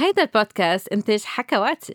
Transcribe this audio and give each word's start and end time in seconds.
هيدا 0.00 0.22
البودكاست 0.22 0.88
إنتاج 0.88 1.22
حكواتي. 1.24 1.94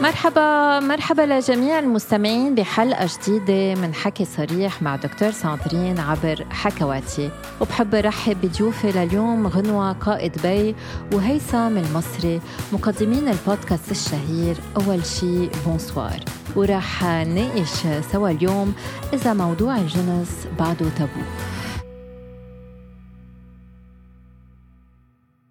مرحبا 0.00 0.80
مرحبا 0.80 1.22
لجميع 1.22 1.78
المستمعين 1.78 2.54
بحلقة 2.54 3.08
جديدة 3.18 3.80
من 3.80 3.94
حكي 3.94 4.24
صريح 4.24 4.82
مع 4.82 4.96
دكتور 4.96 5.30
ساندرين 5.30 5.98
عبر 5.98 6.46
حكواتي. 6.50 7.30
وبحب 7.60 7.94
رحب 7.94 8.40
بضيوفي 8.40 8.92
لليوم 8.92 9.46
غنوة 9.46 9.92
قائد 9.92 10.42
بي 10.42 10.74
وهيثم 11.12 11.78
المصري 11.78 12.40
مقدمين 12.72 13.28
البودكاست 13.28 13.90
الشهير 13.90 14.56
أول 14.76 15.06
شي 15.06 15.48
bonsoir. 15.66 16.20
وراح 16.56 17.04
نناقش 17.04 17.86
سوا 18.12 18.30
اليوم 18.30 18.74
إذا 19.12 19.32
موضوع 19.32 19.76
الجنس 19.76 20.46
بعده 20.58 20.88
تابو. 20.98 21.22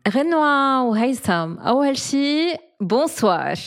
غنوة 0.09 0.83
وهيثم 0.83 1.57
أول 1.57 1.97
شي 1.97 2.55
bonsoir 2.81 3.59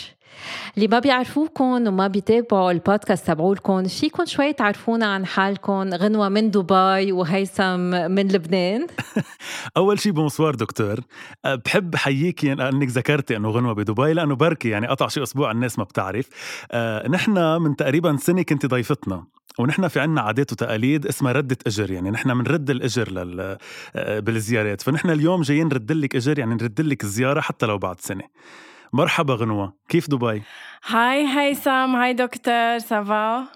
اللي 0.77 0.89
ما 0.89 0.99
بيعرفوكم 0.99 1.65
وما 1.65 2.07
بيتابعوا 2.07 2.71
البودكاست 2.71 3.27
تبعولكم 3.27 3.85
فيكم 3.85 4.25
شوي 4.25 4.53
تعرفونا 4.53 5.07
عن 5.07 5.27
حالكم 5.27 5.95
غنوة 5.95 6.29
من 6.29 6.51
دبي 6.51 7.13
وهيثم 7.13 7.81
من 8.11 8.29
لبنان. 8.29 8.87
أول 9.77 10.01
شيء 10.01 10.13
bonsoir 10.13 10.55
دكتور 10.55 11.01
أه، 11.45 11.55
بحب 11.55 11.97
حييكي 11.97 12.55
لانك 12.55 12.89
ذكرتي 12.89 13.37
إنه 13.37 13.51
غنوة 13.51 13.73
بدبي 13.73 14.13
لأنه 14.13 14.35
بركي 14.35 14.69
يعني 14.69 14.87
قطع 14.87 15.09
شي 15.09 15.23
أسبوع 15.23 15.51
الناس 15.51 15.79
ما 15.79 15.85
بتعرف. 15.85 16.29
أه 16.73 17.09
نحن 17.09 17.63
من 17.63 17.77
تقريبا 17.77 18.17
سنة 18.17 18.43
كنت 18.43 18.67
ضيفتنا 18.67 19.25
ونحن 19.59 19.89
في 19.89 20.01
عنا 20.01 20.21
عادات 20.21 20.53
وتقاليد 20.53 21.07
اسمها 21.07 21.33
ردة 21.33 21.59
أجر 21.67 21.91
يعني 21.91 22.11
نحن 22.11 22.43
بنرد 22.43 22.71
الأجر 22.71 23.11
لل... 23.11 23.57
أه، 23.97 24.21
بالزيارات. 24.21 24.83
فنحن 24.83 25.11
اليوم 25.11 25.43
جايين 25.43 25.67
نرد 25.67 25.93
لك 25.93 26.17
أجر 26.17 26.39
يعني 26.39 26.55
نرد 26.55 26.81
لك 26.81 27.05
الزيارة 27.05 27.41
حتى 27.41 27.67
لو 27.67 27.79
بعد 27.79 28.01
سنة. 28.01 28.25
مرحبا 28.95 29.35
غنوة 29.35 29.73
كيف 29.89 30.11
دبي؟ 30.11 30.43
هاي 30.87 31.27
هيثم 31.27 31.97
هاي 31.97 32.13
دكتور 32.13 32.79
سافا 32.79 33.47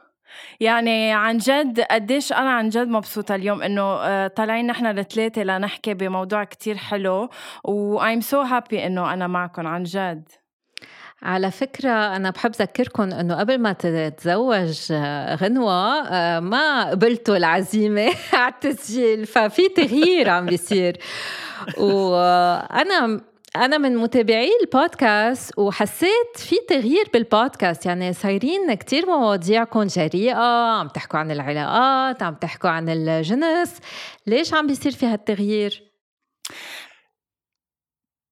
يعني 0.61 1.13
عن 1.13 1.39
جد 1.39 1.81
قديش 1.81 2.33
أنا 2.33 2.51
عن 2.51 2.69
جد 2.69 2.89
مبسوطة 2.89 3.35
اليوم 3.35 3.63
إنه 3.63 3.83
آه، 3.83 4.27
طالعين 4.27 4.67
نحن 4.67 4.87
الثلاثه 4.87 5.43
لنحكي 5.43 5.95
بموضوع 5.95 6.45
كتير 6.45 6.77
حلو 6.77 7.29
و 7.65 8.01
I'm 8.01 8.23
so 8.23 8.51
happy 8.51 8.75
إنه 8.75 9.13
أنا 9.13 9.27
معكم 9.27 9.67
عن 9.67 9.83
جد. 9.83 10.29
على 11.23 11.51
فكرة 11.51 12.17
أنا 12.17 12.31
بحب 12.31 12.53
ذكركم 12.53 13.03
إنه 13.03 13.35
قبل 13.35 13.59
ما 13.59 13.73
تتزوج 13.73 14.79
آه، 14.91 15.35
غنوة 15.35 16.09
آه، 16.09 16.41
ما 16.41 16.91
قبلتوا 16.91 17.37
العزيمة 17.37 18.11
على 18.33 18.53
التسجيل 18.53 19.27
ففي 19.27 19.69
تغيير 19.69 20.31
عم 20.31 20.47
بيصير. 20.47 20.97
وأنا 21.79 23.21
أنا 23.59 23.79
من 23.79 23.97
متابعي 23.97 24.51
البودكاست 24.63 25.59
وحسيت 25.59 26.37
في 26.37 26.57
تغيير 26.69 27.11
بالبودكاست 27.15 27.87
يعني 27.87 28.13
صايرين 28.13 28.75
كتير 28.75 29.07
مواضيعكم 29.07 29.83
جريئة 29.83 30.71
عم 30.79 30.89
تحكوا 30.89 31.19
عن 31.19 31.31
العلاقات 31.31 32.23
عم 32.23 32.35
تحكوا 32.35 32.71
عن 32.71 32.89
الجنس 32.89 33.81
ليش 34.27 34.55
عم 34.55 34.67
بيصير 34.67 34.93
في 34.93 35.07
هالتغيير؟ 35.07 35.93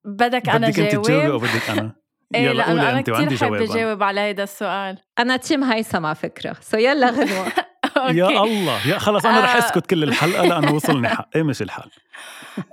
بدك 0.05 0.49
أنا 0.49 0.69
بدك 0.69 0.81
جاوب؟ 0.81 1.05
تجاوبي 1.05 1.33
أو 1.33 1.39
بدك 1.39 1.71
أنا؟ 1.71 1.93
إيه 2.35 2.53
لأنه 2.53 2.91
أنا 2.91 3.01
كتير 3.01 3.37
حابة. 3.37 3.65
جاوب 3.65 4.03
على 4.03 4.21
هيدا 4.21 4.43
السؤال 4.43 4.99
أنا 5.19 5.37
team 5.37 5.65
هيثم 5.65 6.07
على 6.07 6.15
فكرة 6.15 6.57
so 6.61 6.77
يلا 6.77 7.11
غنوة 7.11 7.53
يا. 7.97 8.45
الله. 8.45 8.89
يا 8.89 8.99
خلص 8.99 9.27
أنا 9.27 9.41
رح 9.41 9.55
آه. 9.55 9.59
أسكت 9.59 9.87
كل 9.87 10.03
الحلقة 10.03 10.45
لأنه 10.45 10.75
وصلني 10.75 11.09
حقي 11.09 11.43
مش 11.43 11.63
الحال 11.63 11.91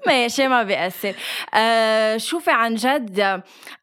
ماشي 0.07 0.47
ما 0.47 0.63
بيأثر. 0.63 1.13
آه 1.53 2.17
شوفي 2.17 2.51
عن 2.51 2.75
جد 2.75 3.41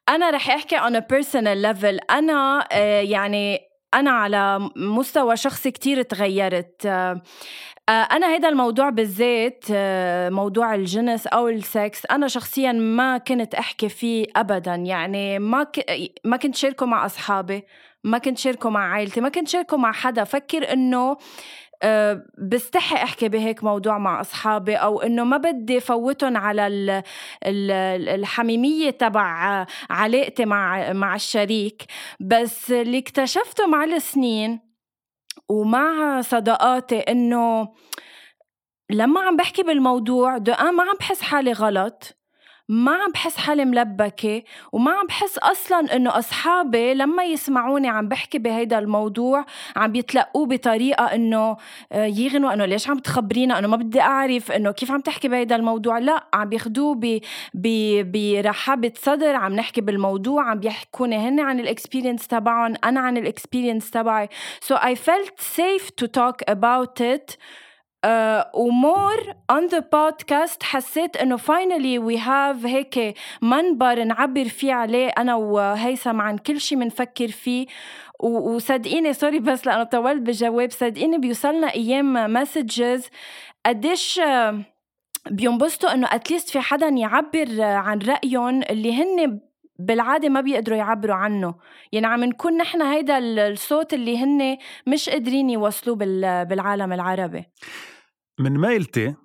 أنا 0.09 0.29
رح 0.29 0.49
أحكي 0.49 0.79
on 0.79 0.93
a 0.93 1.01
personal 1.01 1.63
level. 1.65 2.11
أنا 2.11 2.67
آه 2.71 3.01
يعني 3.01 3.70
أنا 3.93 4.11
على 4.11 4.69
مستوى 4.75 5.37
شخصي 5.37 5.71
كتير 5.71 6.01
تغيرت 6.01 6.85
آه 6.85 7.21
آه، 7.89 7.91
أنا 7.91 8.27
هذا 8.27 8.49
الموضوع 8.49 8.89
بالذات 8.89 9.65
آه، 9.71 10.29
موضوع 10.29 10.75
الجنس 10.75 11.27
أو 11.27 11.47
السكس 11.47 12.05
أنا 12.11 12.27
شخصيا 12.27 12.71
ما 12.71 13.17
كنت 13.17 13.55
أحكي 13.55 13.89
فيه 13.89 14.25
أبدا 14.35 14.75
يعني 14.75 15.39
ما. 15.39 15.67
ما 16.23 16.37
كنت 16.37 16.55
شاركه 16.55 16.85
مع 16.85 17.05
أصحابي 17.05 17.63
ما 18.03 18.17
كنت 18.17 18.37
شاركه 18.37 18.69
مع 18.69 18.93
عائلتي 18.93 19.21
ما 19.21 19.29
كنت 19.29 19.47
شاركه 19.47 19.77
مع 19.77 19.91
حدا 19.91 20.23
فكر 20.23 20.73
إنه 20.73 21.17
بستحي 22.37 22.95
أحكي 22.95 23.29
بهيك 23.29 23.63
موضوع 23.63 23.97
مع 23.97 24.21
أصحابي 24.21 24.75
أو 24.75 25.01
إنه 25.01 25.23
ما 25.23 25.37
بدي 25.37 25.79
فوتهم 25.79 26.37
على 26.37 26.67
ال 26.67 26.89
ال 27.45 27.71
الحميمية 28.09 28.89
تبع 28.89 29.65
علاقتي 29.89 30.45
مع 30.45 30.93
مع 30.93 31.15
الشريك. 31.15 31.83
بس 32.19 32.71
اللي 32.71 32.97
اكتشفته 32.97 33.67
مع 33.67 33.83
السنين 33.83 34.59
ومع 35.49 36.21
صداقاتي 36.21 36.99
إنه 36.99 37.69
لما 38.91 39.21
عم 39.21 39.35
بحكي 39.37 39.63
بالموضوع 39.63 40.37
دقان 40.37 40.75
ما 40.75 40.83
عم 40.83 40.95
بحس 40.99 41.21
حالي 41.21 41.51
غلط. 41.51 42.20
ما 42.71 42.91
عم 42.91 43.11
بحس 43.11 43.37
حالي 43.37 43.65
ملبكة 43.65 44.43
وما 44.71 44.91
عم 44.91 45.07
بحس 45.07 45.37
أصلا 45.37 45.95
إنه 45.95 46.17
أصحابي 46.17 46.93
لما 46.93 47.23
يسمعوني 47.23 47.89
عم 47.89 48.07
بحكي 48.07 48.39
بهيدا 48.39 48.79
الموضوع 48.79 49.45
عم 49.75 49.91
بيتلقوه 49.91 50.45
بطريقة 50.45 51.05
إنه 51.05 51.57
آه، 51.91 52.05
يا 52.05 52.15
غنوة 52.15 52.53
إنه 52.53 52.65
ليش 52.65 52.89
عم 52.89 52.99
تخبرينا؟ 52.99 53.59
إنه 53.59 53.67
ما 53.67 53.77
بدي 53.77 54.01
أعرف 54.01 54.51
إنه 54.51 54.71
كيف 54.71 54.91
عم 54.91 55.01
تحكي 55.01 55.27
بهيدا 55.27 55.55
الموضوع؟ 55.55 55.97
لا 55.97 56.23
عم 56.33 56.49
بياخدوه 56.49 57.21
برحابة 57.53 58.91
صدر 58.95 59.35
عم 59.35 59.53
نحكي 59.53 59.81
بالموضوع 59.81 60.49
عم 60.49 60.59
بيحكوني 60.59 61.17
هن 61.17 61.39
عن 61.39 61.59
ال 61.59 61.65
experience 61.65 62.27
تبعهم 62.27 62.73
أنا 62.83 62.99
عن 62.99 63.17
ال 63.17 63.24
experience 63.24 63.91
تبعي. 63.91 64.29
So 64.65 64.75
I 64.75 64.95
felt 64.95 65.39
safe 65.39 65.95
to 66.01 66.07
talk 66.07 66.41
about 66.47 67.01
it 67.01 67.37
and 68.53 68.80
more 68.80 69.17
on 69.51 69.69
the 69.71 69.81
podcast 69.81 70.63
حسيت 70.63 71.17
إنه 71.17 71.37
finally 71.37 71.99
we 71.99 72.17
have 72.19 72.65
هيك 72.65 73.17
منبر 73.41 74.03
نعبر 74.03 74.45
فيه 74.45 74.73
عليه 74.73 75.07
أنا 75.07 75.35
وهيثم 75.35 76.21
عن 76.21 76.37
كل 76.37 76.61
شيء 76.61 76.79
بنفكر 76.79 77.27
فيه. 77.27 77.67
وصدقيني 78.19 79.13
sorry 79.13 79.39
بس 79.39 79.67
لأنه 79.67 79.83
طولت 79.83 80.21
بالجواب 80.21 80.71
صدقيني 80.71 81.17
بيوصلنا 81.17 81.73
أيام 81.73 82.33
مسجز 82.33 83.09
قديش 83.65 84.19
آه، 84.19 84.61
بينبسطوا 85.31 85.93
إنه 85.93 86.07
at 86.11 86.22
least 86.22 86.49
في 86.49 86.59
حدا 86.59 86.87
يعبر 86.87 87.47
آه، 87.59 87.63
عن 87.75 87.99
رأيهم 87.99 88.61
اللي 88.69 88.93
هن 89.03 89.39
بالعادة 89.85 90.29
ما 90.29 90.41
بيقدروا 90.41 90.77
يعبروا 90.77 91.15
عنه. 91.15 91.55
يعني 91.91 92.05
عم 92.07 92.23
نكون 92.23 92.57
نحن 92.57 92.81
هيدا 92.81 93.17
ال- 93.17 93.39
الصوت 93.39 93.93
اللي 93.93 94.17
هن 94.23 94.57
مش 94.87 95.09
قادرين 95.09 95.49
يوصلوه 95.49 95.95
بال- 95.95 96.45
بالعالم 96.45 96.93
العربي. 96.93 97.43
من 98.39 98.57
ميلتي 98.57 99.15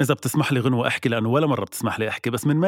إذا 0.00 0.14
بتسمح 0.14 0.52
لي 0.52 0.60
غنوة 0.60 0.86
أحكي 0.86 1.08
لأنه 1.08 1.28
ولا 1.28 1.46
مرة 1.46 1.64
بتسمح 1.64 1.98
لي 2.00 2.08
أحكي 2.08 2.30
بس 2.30 2.46
من 2.46 2.60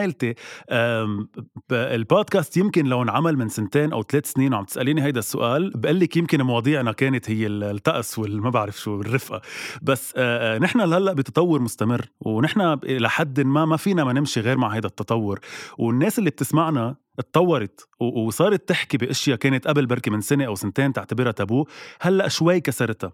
ب- 1.70 1.72
البودكاست 1.72 2.56
يمكن 2.56 2.86
لو 2.86 3.02
انعمل 3.02 3.36
من 3.36 3.48
سنتين 3.48 3.92
أو 3.92 4.02
ثلاث 4.02 4.32
سنين 4.32 4.54
وعم 4.54 4.64
تسأليني 4.64 5.02
هيدا 5.02 5.18
السؤال 5.18 5.72
بقول 5.74 6.00
لك 6.00 6.16
يمكن 6.16 6.42
مواضيعنا 6.42 6.92
كانت 6.92 7.30
هي 7.30 7.46
ال- 7.46 7.64
الطقس 7.64 8.18
والما 8.18 8.50
بعرف 8.50 8.76
شو 8.78 9.00
الرفقة. 9.00 9.40
بس 9.82 10.18
نحن 10.62 10.80
هلا 10.80 11.12
بتطور 11.12 11.60
مستمر 11.60 12.06
ونحن 12.20 12.60
إلى 12.84 13.10
حد 13.10 13.40
ما 13.40 13.64
ما 13.64 13.76
فينا 13.76 14.04
ما 14.04 14.12
نمشي 14.12 14.40
غير 14.40 14.58
مع 14.58 14.68
هيدا 14.68 14.88
التطور. 14.88 15.40
والناس 15.78 16.18
اللي 16.18 16.30
بتسمعنا 16.30 16.96
اتطورت 17.18 17.88
وصارت 18.00 18.68
تحكي 18.68 18.96
بأشياء 18.96 19.36
كانت 19.36 19.68
قبل 19.68 19.86
بركي 19.86 20.10
من 20.10 20.20
سنة 20.20 20.44
أو 20.46 20.54
سنتين 20.54 20.92
تعتبرها 20.92 21.32
تابو 21.32 21.66
هلأ 22.00 22.28
شوي 22.28 22.60
كسرتها. 22.60 23.12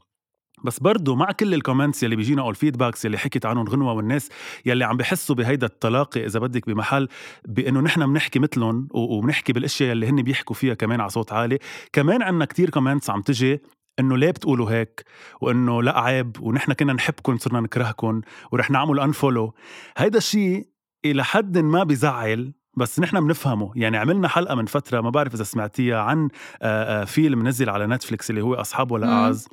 بس 0.65 0.81
برضه 0.81 1.15
مع 1.15 1.33
كل 1.33 1.55
ال 1.55 1.60
comments 1.60 2.03
يلي 2.03 2.17
بيجينا 2.17 2.43
أو 2.43 2.51
ال 2.51 2.56
feedbacks 2.56 3.05
يلي 3.05 3.19
حكيت 3.19 3.47
عنهم 3.47 3.69
غنوة 3.69 3.93
والناس 3.93 4.29
يلي 4.67 4.85
عم 4.85 4.97
بحسوا 4.97 5.37
بهيدا 5.37 5.67
التلاقي 5.67 6.27
إذا 6.27 6.41
بدك 6.41 6.67
بمحل 6.67 7.09
بأنه 7.49 7.81
نحن 7.81 8.07
بنحكي 8.07 8.39
مثلهم 8.39 8.89
وبنحكي 8.95 9.53
بالأشياء 9.53 9.91
يلي 9.91 10.09
هن 10.09 10.23
بيحكوا 10.23 10.57
فيها 10.57 10.75
كمان 10.75 11.01
على 11.01 11.11
صوت 11.11 11.33
عالي. 11.33 11.59
كمان 11.93 12.23
عنا 12.23 12.45
كتير 12.45 12.71
comments 12.71 13.11
عم 13.11 13.23
تجي 13.23 13.61
إنه 13.99 14.17
ليه 14.17 14.31
بتقولوا 14.31 14.71
هيك؟ 14.71 15.05
وإنه 15.41 15.83
لأ 15.83 16.01
عيب 16.01 16.37
ونحن 16.41 16.73
كنا 16.73 16.93
نحبكم 16.93 17.39
صرنا 17.39 17.61
نكرهكم 17.61 18.21
ورح 18.53 18.71
نعمل 18.71 19.01
unfollow 19.01 19.55
هيدا 19.97 20.19
الشيء 20.19 20.69
إلى 21.05 21.25
حد 21.25 21.59
ما 21.59 21.85
بزعل 21.85 22.53
بس 22.77 23.01
نحن 23.01 23.21
بنفهمه. 23.21 23.73
يعني 23.77 23.97
عملنا 23.97 24.29
حلقة 24.29 24.55
من 24.55 24.67
فترة 24.67 25.01
ما 25.01 25.11
بعرف 25.11 25.35
إذا 25.35 25.45
سمعتيها 25.45 26.01
عن 26.01 26.29
آه، 26.63 27.03
آه، 27.03 27.05
فيلم 27.05 27.49
نزل 27.49 27.71
على 27.71 27.87
نتفليكس 27.87 28.31
اللي 28.31 28.41
هو 28.41 28.55
أصحاب 28.55 28.91
ولا. 28.93 29.13
أعز. 29.13 29.49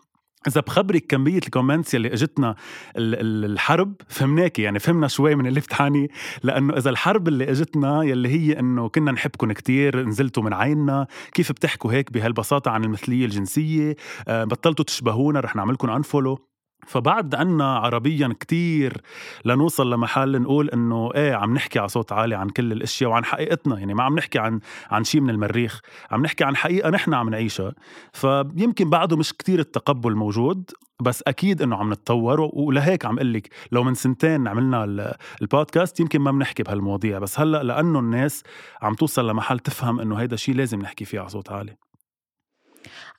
إذا 0.47 0.61
بخبرك 0.61 1.05
كمية 1.09 1.37
ال 1.37 1.44
comments 1.44 1.93
يلي 1.93 2.13
إجتنا 2.13 2.55
ال- 2.97 3.15
ال- 3.15 3.51
الحرب 3.51 3.93
فهمناكي. 4.07 4.61
يعني 4.61 4.79
فهمنا 4.79 5.07
شوي 5.07 5.35
من 5.35 5.47
اللي 5.47 5.59
بتحاني. 5.59 6.11
لأنه 6.43 6.73
إذا 6.77 6.89
الحرب 6.89 7.27
اللي 7.27 7.51
إجتنا 7.51 8.03
يلي 8.03 8.29
هي 8.29 8.59
إنه 8.59 8.89
كنا 8.89 9.11
نحبكم 9.11 9.51
كتير 9.51 10.03
نزلتوا 10.05 10.43
من 10.43 10.53
عيننا. 10.53 11.07
كيف 11.33 11.51
بتحكوا 11.51 11.93
هيك 11.93 12.11
بهالبساطة 12.13 12.71
عن 12.71 12.83
المثلية 12.83 13.25
الجنسية؟ 13.25 13.95
آه، 14.27 14.43
بطلتوا 14.43 14.85
تشبهونا 14.85 15.39
رح 15.39 15.55
نعملكم 15.55 15.89
unfollow 15.89 16.48
فبعد 16.87 17.35
عنا 17.35 17.77
عربيا 17.77 18.35
كتير 18.39 19.01
لنوصل 19.45 19.93
لمحل 19.93 20.41
نقول 20.41 20.69
إنه 20.69 21.11
إيه 21.15 21.33
عم 21.33 21.53
نحكي 21.53 21.79
على 21.79 21.87
صوت 21.87 22.11
عالي 22.11 22.35
عن 22.35 22.49
كل 22.49 22.71
الأشياء 22.71 23.09
وعن 23.09 23.25
حقيقتنا 23.25 23.79
يعني 23.79 23.93
ما 23.93 24.03
عم 24.03 24.15
نحكي 24.15 24.39
عن 24.39 24.59
عن 24.91 25.03
شيء 25.03 25.21
من 25.21 25.29
المريخ 25.29 25.81
عم 26.11 26.21
نحكي 26.21 26.43
عن 26.43 26.55
حقيقة 26.55 26.89
نحن 26.89 27.13
عم 27.13 27.29
نعيشها. 27.29 27.73
فيمكن 28.13 28.89
بعده 28.89 29.17
مش 29.17 29.33
كتير 29.33 29.59
التقبل 29.59 30.15
موجود 30.15 30.71
بس 31.01 31.23
أكيد 31.27 31.61
إنه 31.61 31.75
عم 31.75 31.93
نتطور 31.93 32.49
ولهيك 32.53 33.05
عم 33.05 33.19
أقول 33.19 33.41
لو 33.71 33.83
من 33.83 33.93
سنتين 33.93 34.47
عملنا 34.47 35.15
البودكاست 35.41 35.99
يمكن 35.99 36.21
ما 36.21 36.31
بنحكي 36.31 36.63
بهالمواضيع 36.63 37.19
بس 37.19 37.39
هلأ 37.39 37.63
لأنه 37.63 37.99
الناس 37.99 38.43
عم 38.81 38.93
توصل 38.93 39.29
لمحل 39.29 39.59
تفهم 39.59 39.99
إنه 39.99 40.15
هيدا 40.15 40.35
شيء 40.35 40.55
لازم 40.55 40.79
نحكي 40.79 41.05
فيه 41.05 41.19
على 41.19 41.29
صوت 41.29 41.51
عالي. 41.51 41.88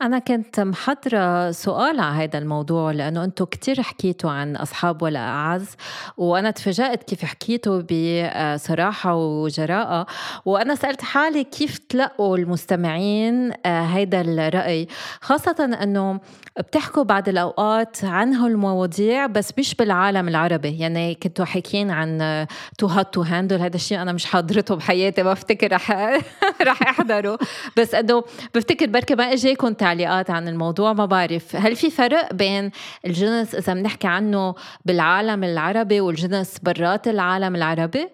أنا 0.02 0.18
كنت 0.18 0.60
محضرة 0.60 1.50
سؤال 1.50 2.00
على 2.00 2.22
هذا 2.24 2.38
الموضوع 2.38 2.90
لأنه 2.90 3.24
أنتم 3.24 3.44
كتير 3.44 3.82
حكيتوا 3.82 4.30
عن 4.30 4.56
أصحاب 4.56 5.02
ولا 5.02 5.20
أعز 5.20 5.76
وأنا 6.16 6.50
تفاجأت 6.50 7.02
كيف 7.02 7.24
حكيتوا 7.24 7.82
بصراحة 7.82 9.14
وجراءة. 9.14 10.06
وأنا 10.44 10.74
سألت 10.74 11.02
حالي 11.02 11.44
كيف 11.44 11.78
تلقوا 11.78 12.36
المستمعين 12.36 13.52
هذا 13.66 14.18
آه، 14.18 14.48
الرأي. 14.48 14.88
خاصة 15.20 15.78
أنه 15.82 16.20
بتحكوا 16.58 17.02
بعض 17.02 17.28
الأوقات 17.28 18.04
عن 18.04 18.34
هالمواضيع 18.34 19.26
بس 19.26 19.52
مش 19.58 19.74
بالعالم 19.74 20.28
العربي. 20.28 20.78
يعني 20.78 21.14
كنتوا 21.14 21.44
حاكيين 21.44 21.90
عن 21.90 22.46
Too 22.78 22.86
Hot 22.86 23.14
to 23.14 23.22
Handle 23.22 23.60
هذا 23.60 23.76
الشيء 23.76 24.02
أنا 24.02 24.12
مش 24.12 24.24
حاضرته 24.24 24.74
بحياتي 24.74 25.22
ما 25.22 25.32
بفتكر 25.32 25.72
رح 25.72 25.90
رح 26.68 26.82
أحضره. 26.82 27.38
بس 27.76 27.94
أنه 27.94 28.24
بفتكر 28.54 28.86
بركي 28.86 29.14
ما 29.14 29.24
إجاكم 29.50 29.72
تعليقات 29.72 30.30
عن 30.30 30.48
الموضوع 30.48 30.92
ما 30.92 31.06
بعرف 31.06 31.56
هل 31.56 31.76
في 31.76 31.90
فرق 31.90 32.34
بين 32.34 32.70
الجنس 33.06 33.54
إذا 33.54 33.74
بنحكي 33.74 34.06
عنه 34.06 34.54
بالعالم 34.84 35.44
العربي 35.44 36.00
والجنس 36.00 36.58
برات 36.58 37.08
العالم 37.08 37.56
العربي؟ 37.56 38.08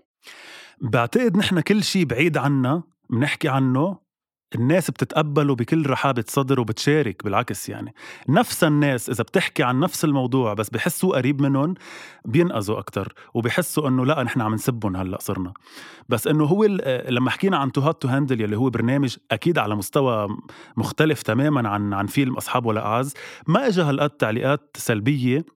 بعتقد 0.80 1.36
نحن 1.36 1.60
كل 1.60 1.82
شيء 1.84 2.04
بعيد 2.04 2.36
عنا 2.36 2.82
بنحكي 3.10 3.48
عنه 3.48 3.98
الناس 4.54 4.90
بتتقبله 4.90 5.54
بكل 5.54 5.90
رحابة 5.90 6.24
صدر 6.28 6.60
وبتشارك 6.60 7.24
بالعكس 7.24 7.68
يعني. 7.68 7.94
نفس 8.28 8.64
الناس 8.64 9.10
إذا 9.10 9.22
بتحكي 9.22 9.62
عن 9.62 9.80
نفس 9.80 10.04
الموضوع 10.04 10.54
بس 10.54 10.70
بحسوا 10.70 11.16
قريب 11.16 11.42
منهم 11.42 11.74
بينقزوا 12.24 12.78
أكتر 12.78 13.14
وبحسوا 13.34 13.88
إنه 13.88 14.06
لأ 14.06 14.22
نحن 14.22 14.40
عم 14.40 14.54
نسبهم 14.54 14.96
هلأ 14.96 15.18
صرنا. 15.20 15.52
بس 16.08 16.26
إنه 16.26 16.44
هو 16.44 16.64
لما 17.08 17.30
حكينا 17.30 17.56
عن 17.56 17.72
Too 17.72 17.80
Hot 17.80 18.02
to 18.02 18.08
Handle 18.08 18.40
يلي 18.40 18.56
هو 18.56 18.70
برنامج 18.70 19.16
أكيد 19.30 19.58
على 19.58 19.76
مستوى 19.76 20.28
مختلف 20.76 21.22
تماما 21.22 21.68
عن 21.68 21.92
عن 21.92 22.06
فيلم 22.06 22.36
أصحاب 22.36 22.66
ولا 22.66 22.86
أعز 22.86 23.14
ما 23.46 23.66
إجا 23.66 23.82
هالقد 23.82 24.10
تعليقات 24.10 24.76
سلبية 24.76 25.55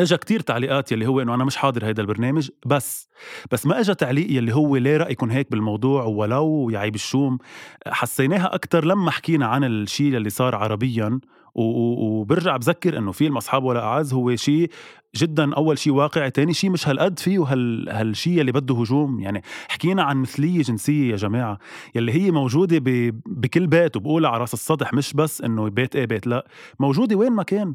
اجى 0.00 0.16
كتير 0.16 0.40
تعليقات 0.40 0.92
يلي 0.92 1.06
هو 1.06 1.20
إنه 1.20 1.34
أنا 1.34 1.44
مش 1.44 1.56
حاضر 1.56 1.84
هيدا 1.84 2.02
البرنامج 2.02 2.50
بس 2.66 3.08
بس 3.50 3.66
ما 3.66 3.80
اجى 3.80 3.94
تعليق 3.94 4.30
يلي 4.30 4.54
هو 4.54 4.76
ليه 4.76 4.96
رايكم 4.96 5.30
هيك 5.30 5.50
بالموضوع 5.50 6.04
ولو 6.04 6.70
يا 6.70 6.78
عيب 6.78 6.94
الشوم 6.94 7.38
حسيناها 7.86 8.54
أكثر 8.54 8.84
لما 8.84 9.10
حكينا 9.10 9.46
عن 9.46 9.64
الشيء 9.64 10.16
اللي 10.16 10.30
صار 10.30 10.54
عربيا 10.54 11.20
وبرجع 11.54 12.56
بذكر 12.56 12.98
إنه 12.98 13.12
فيلم 13.12 13.36
اصحاب 13.36 13.64
ولا 13.64 13.80
أعز 13.80 14.12
هو 14.14 14.36
شيء 14.36 14.70
جدا 15.16 15.54
أول 15.54 15.78
شيء 15.78 15.92
واقعي 15.92 16.30
تاني 16.30 16.54
شيء 16.54 16.70
مش 16.70 16.88
هالقد 16.88 17.18
فيه 17.18 17.42
هال 17.42 17.88
هالشيء 17.88 18.40
اللي 18.40 18.52
بده 18.52 18.74
هجوم 18.74 19.20
يعني 19.20 19.42
حكينا 19.68 20.02
عن 20.02 20.16
مثلية 20.16 20.62
جنسية 20.62 21.10
يا 21.10 21.16
جماعة 21.16 21.58
يلي 21.94 22.12
هي 22.12 22.30
موجودة. 22.30 22.78
بكل 23.26 23.66
بيت 23.66 23.96
وبقولها 23.96 24.30
على 24.30 24.40
راس 24.40 24.54
السطح 24.54 24.94
مش 24.94 25.12
بس 25.12 25.40
إنه 25.40 25.68
بيت 25.68 25.96
إيه 25.96 26.04
بيت 26.04 26.26
لا 26.26 26.46
موجودة 26.80 27.16
وين 27.16 27.32
ما 27.32 27.42
كان 27.42 27.74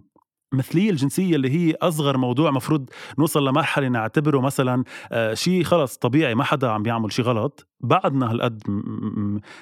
مثلية 0.53 0.89
الجنسية 0.89 1.35
اللي 1.35 1.49
هي 1.49 1.75
أصغر 1.81 2.17
موضوع 2.17 2.51
مفروض 2.51 2.89
نوصل 3.19 3.47
لمرحلة 3.47 3.87
نعتبره 3.87 4.41
مثلا 4.41 4.83
آه، 5.11 5.33
شيء 5.33 5.63
خلص 5.63 5.97
طبيعي 5.97 6.35
ما 6.35 6.43
حدا 6.43 6.67
عم 6.69 6.83
بيعمل 6.83 7.13
شيء 7.13 7.25
غلط 7.25 7.67
بعدنا 7.79 8.31
هالقد 8.31 8.63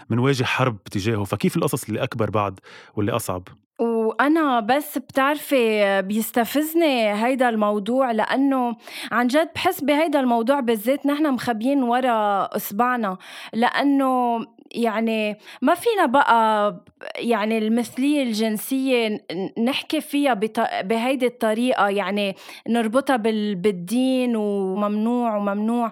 منواجه 0.09 0.43
حرب 0.43 0.83
تجاهه 0.83 1.23
فكيف 1.23 1.57
القصص 1.57 1.83
اللي 1.83 2.03
أكبر 2.03 2.29
بعد 2.29 2.59
واللي 2.95 3.11
أصعب؟ 3.11 3.47
وأنا 3.79 4.59
بس 4.59 4.97
بتعرفي 4.97 6.01
بيستفزني 6.01 7.13
هيدا 7.25 7.49
الموضوع 7.49 8.11
لأنه 8.11 8.75
عن 9.11 9.27
جد 9.27 9.49
بحس 9.55 9.81
بهيدا 9.81 10.19
الموضوع 10.19 10.59
بالذات 10.59 11.05
نحن 11.05 11.31
مخبيين 11.33 11.83
ورا 11.83 12.43
إصبعنا 12.55 13.17
لأنه 13.53 14.39
يعني 14.71 15.37
ما 15.61 15.75
فينا 15.75 16.05
بقى 16.05 16.75
يعني 17.15 17.57
المثلية 17.57 18.23
الجنسية 18.23 19.25
نحكي 19.65 20.01
فيها 20.01 20.33
بهيدي 20.81 21.25
الطريقة 21.27 21.87
يعني 21.89 22.35
نربطها 22.69 23.15
بالدين 23.15 24.35
وممنوع 24.35 25.35
وممنوع. 25.37 25.91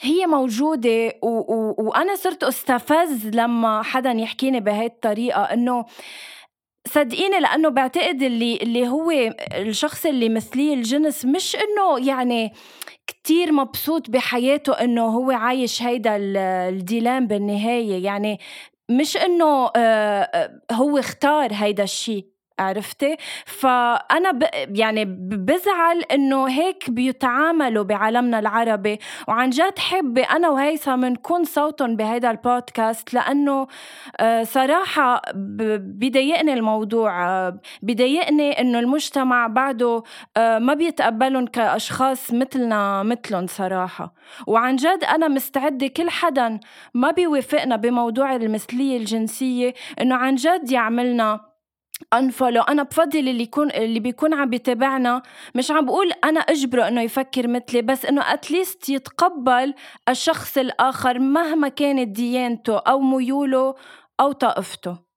هي 0.00 0.26
موجودة 0.26 1.12
و... 1.22 1.28
و... 1.28 1.74
وأنا 1.78 2.16
صرت 2.16 2.44
أستفز 2.44 3.26
لما 3.26 3.82
حدا 3.82 4.10
يحكيني 4.10 4.60
بهي 4.60 4.86
الطريقة 4.86 5.42
إنه 5.42 5.84
صدقيني 6.88 7.40
لأنه 7.40 7.68
بعتقد 7.68 8.22
اللي 8.22 8.56
اللي 8.56 8.88
هو 8.88 9.10
الشخص 9.54 10.06
اللي 10.06 10.28
مثليه 10.28 10.74
الجنس 10.74 11.24
مش 11.24 11.56
إنه 11.56 12.06
يعني 12.08 12.52
كتير 13.06 13.52
مبسوط 13.52 14.10
بحياته 14.10 14.72
إنه 14.72 15.06
هو 15.06 15.30
عايش 15.30 15.82
هيدا 15.82 16.16
الديلام 16.68 17.26
بالنهاية. 17.26 18.04
يعني 18.04 18.38
مش 18.90 19.16
إنه 19.16 19.70
هو 20.72 20.98
اختار 20.98 21.50
هيدا 21.52 21.82
الشيء 21.82 22.26
عرفتي؟ 22.58 23.16
فأنا 23.46 24.30
ب 24.30 24.44
يعني 24.54 25.04
بزعل 25.20 26.02
إنه 26.12 26.48
هيك 26.48 26.90
بيتعاملوا 26.90 27.84
بعالمنا 27.84 28.38
العربي. 28.38 28.98
وعن 29.28 29.50
جد 29.50 29.78
حبي 29.78 30.22
أنا 30.22 30.48
وهيثم 30.48 31.04
نكون 31.04 31.44
صوتهم 31.44 31.96
بهذا 31.96 32.30
البودكاست 32.30 33.14
لأنه 33.14 33.66
آه، 34.20 34.42
صراحة 34.42 35.22
بضايقني 35.34 36.52
الموضوع. 36.54 37.28
آه، 37.28 37.60
بضايقني 37.82 38.60
إنه 38.60 38.78
المجتمع 38.78 39.46
بعده 39.46 40.02
آه، 40.36 40.58
ما 40.58 40.74
بيتقبلهم 40.74 41.46
كأشخاص 41.46 42.32
مثلنا 42.32 43.02
مثلهم 43.02 43.46
صراحة. 43.46 44.14
وعن 44.46 44.76
جد 44.76 45.04
أنا 45.04 45.28
مستعدة 45.28 45.86
كل 45.86 46.10
حدا 46.10 46.60
ما 46.94 47.10
بيوافقنا 47.10 47.76
بموضوع 47.76 48.36
المثلية 48.36 48.96
الجنسية 48.96 49.74
إنه 50.00 50.14
عن 50.14 50.34
جد 50.34 50.70
يعملنا 50.70 51.47
انفولو 52.14 52.62
أنا 52.62 52.82
بفضل 52.82 53.18
اللي 53.18 53.42
يكون 53.42 53.70
اللي 53.70 54.00
بيكون 54.00 54.34
عم 54.34 54.50
بيتابعنا. 54.50 55.22
مش 55.54 55.70
عم 55.70 55.86
بقول 55.86 56.12
أنا 56.24 56.40
أجبره 56.40 56.88
إنه 56.88 57.02
يفكر 57.02 57.48
مثلي 57.48 57.82
بس 57.82 58.04
إنه 58.04 58.32
اتليست 58.32 58.88
يتقبل 58.88 59.74
الشخص 60.08 60.58
الآخر 60.58 61.18
مهما 61.18 61.68
كانت 61.68 62.08
ديانته 62.08 62.78
أو 62.78 63.00
ميوله 63.00 63.74
أو 64.20 64.32
طائفته. 64.32 65.07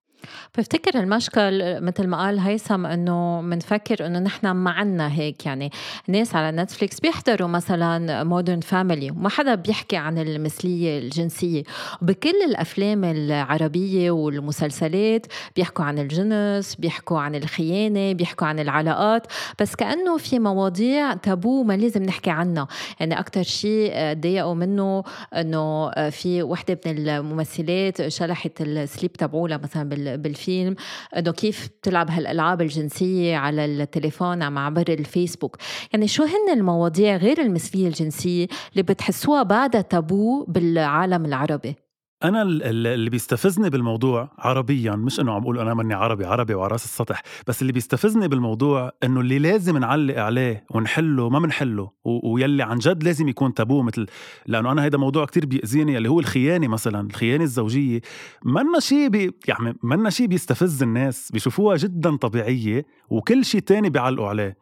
بفتكر 0.58 1.00
المشكل 1.00 1.82
مثل 1.82 2.08
ما 2.08 2.18
قال 2.18 2.40
هيثم 2.40 2.86
إنه 2.86 3.42
بنفكر 3.42 4.06
إنه 4.06 4.20
نحن 4.20 4.52
ما 4.52 4.72
عنا 4.72 5.14
هيك. 5.14 5.46
يعني 5.46 5.72
ناس 6.08 6.36
على 6.36 6.58
نتفليكس 6.58 7.00
بيحضروا 7.00 7.48
مثلا 7.48 8.24
Modern 8.24 8.60
Family 8.60 9.12
وما 9.12 9.30
حدا 9.30 9.56
بيحكي 9.56 9.98
عن 9.98 10.18
المثلية 10.18 11.00
الجنسية. 11.00 11.64
وبكل 12.02 12.36
الأفلام 12.50 13.04
العربية 13.04 14.12
والمسلسلات 14.12 15.26
بيحكوا 15.56 15.86
عن 15.86 16.00
الجنس 16.00 16.76
بيحكوا 16.76 17.20
عن 17.20 17.36
الخيانة 17.36 18.14
بيحكوا 18.14 18.48
عن 18.48 18.60
العلاقات 18.60 19.28
بس 19.60 19.76
كأنه 19.76 20.18
في 20.18 20.40
مواضيع 20.40 21.14
تابو 21.14 21.64
ما 21.64 21.74
لازم 21.74 22.04
نحكي 22.04 22.30
عنها. 22.30 22.68
يعني 23.00 23.20
أكثر 23.20 23.44
شيء 23.44 24.14
تضايقوا 24.14 24.54
منه 24.54 25.04
إنه 25.36 25.92
في 26.10 26.44
وحدة 26.44 26.80
من 26.86 27.10
الممثلات 27.10 28.08
شلحت 28.08 28.62
ال 28.62 28.72
slip 28.72 29.14
تبعولها 29.14 29.58
مثلا 29.58 29.90
بالفيلم. 30.16 30.76
انه 31.18 31.32
كيف 31.32 31.70
بتلعب 31.82 32.10
هالألعاب 32.12 32.62
الجنسية 32.62 33.36
على 33.38 33.66
التليفون 33.66 34.44
عم 34.44 34.58
عبر 34.58 34.86
الفيسبوك. 34.90 35.58
يعني 35.94 36.08
شو 36.08 36.24
هن 36.24 36.54
المواضيع 36.54 37.16
غير 37.18 37.42
المثليه 37.42 37.88
الجنسية 37.88 38.48
اللي 38.72 38.84
بتحسوها 38.84 39.44
بعدها 39.44 39.82
تابو 39.82 40.46
بالعالم 40.48 41.26
العربي؟ 41.26 41.76
أنا 42.24 42.42
اللي 42.42 43.10
بيستفزني 43.10 43.70
بالموضوع 43.70 44.30
عربيا 44.40 44.92
مش 44.92 45.20
إنه 45.20 45.34
عم 45.34 45.42
أقول 45.42 45.60
أنا 45.60 45.74
مني 45.74 45.94
عربي 45.94 46.26
عربي 46.26 46.54
وعلى 46.54 46.72
راس 46.72 46.86
السطح 46.86 47.24
بس 47.48 47.62
اللي 47.62 47.74
بيستفزني 47.74 48.28
بالموضوع 48.28 48.92
إنه 49.04 49.22
اللي 49.22 49.40
لازم 49.40 49.78
نعلق 49.78 50.18
عليه 50.20 50.66
ونحله 50.70 51.30
ما 51.30 51.40
بنحله 51.40 51.92
ويلي 52.06 52.64
عن 52.64 52.78
جد 52.78 53.04
لازم 53.04 53.28
يكون 53.28 53.54
تابو 53.54 53.82
مثل 53.82 54.06
لأنه 54.48 54.72
أنا 54.72 54.86
هذا 54.86 54.98
موضوع 54.98 55.26
كتير 55.26 55.46
بيأذيني 55.46 55.98
اللي 55.98 56.10
هو 56.10 56.20
الخيانة 56.20 56.68
مثلا 56.68 57.08
الخيانة 57.08 57.44
الزوجية 57.44 58.02
منا 58.46 58.80
شيء 58.80 59.10
بي 59.10 59.32
يعني 59.48 59.78
منا 59.84 60.10
شيء 60.10 60.28
بيستفز 60.28 60.84
الناس 60.84 61.32
بيشوفوها 61.32 61.78
جدا 61.78 62.16
طبيعية 62.16 62.86
وكل 63.10 63.46
شيء 63.46 63.62
تاني 63.62 63.90
بيعلقوا 63.90 64.28
عليه. 64.28 64.58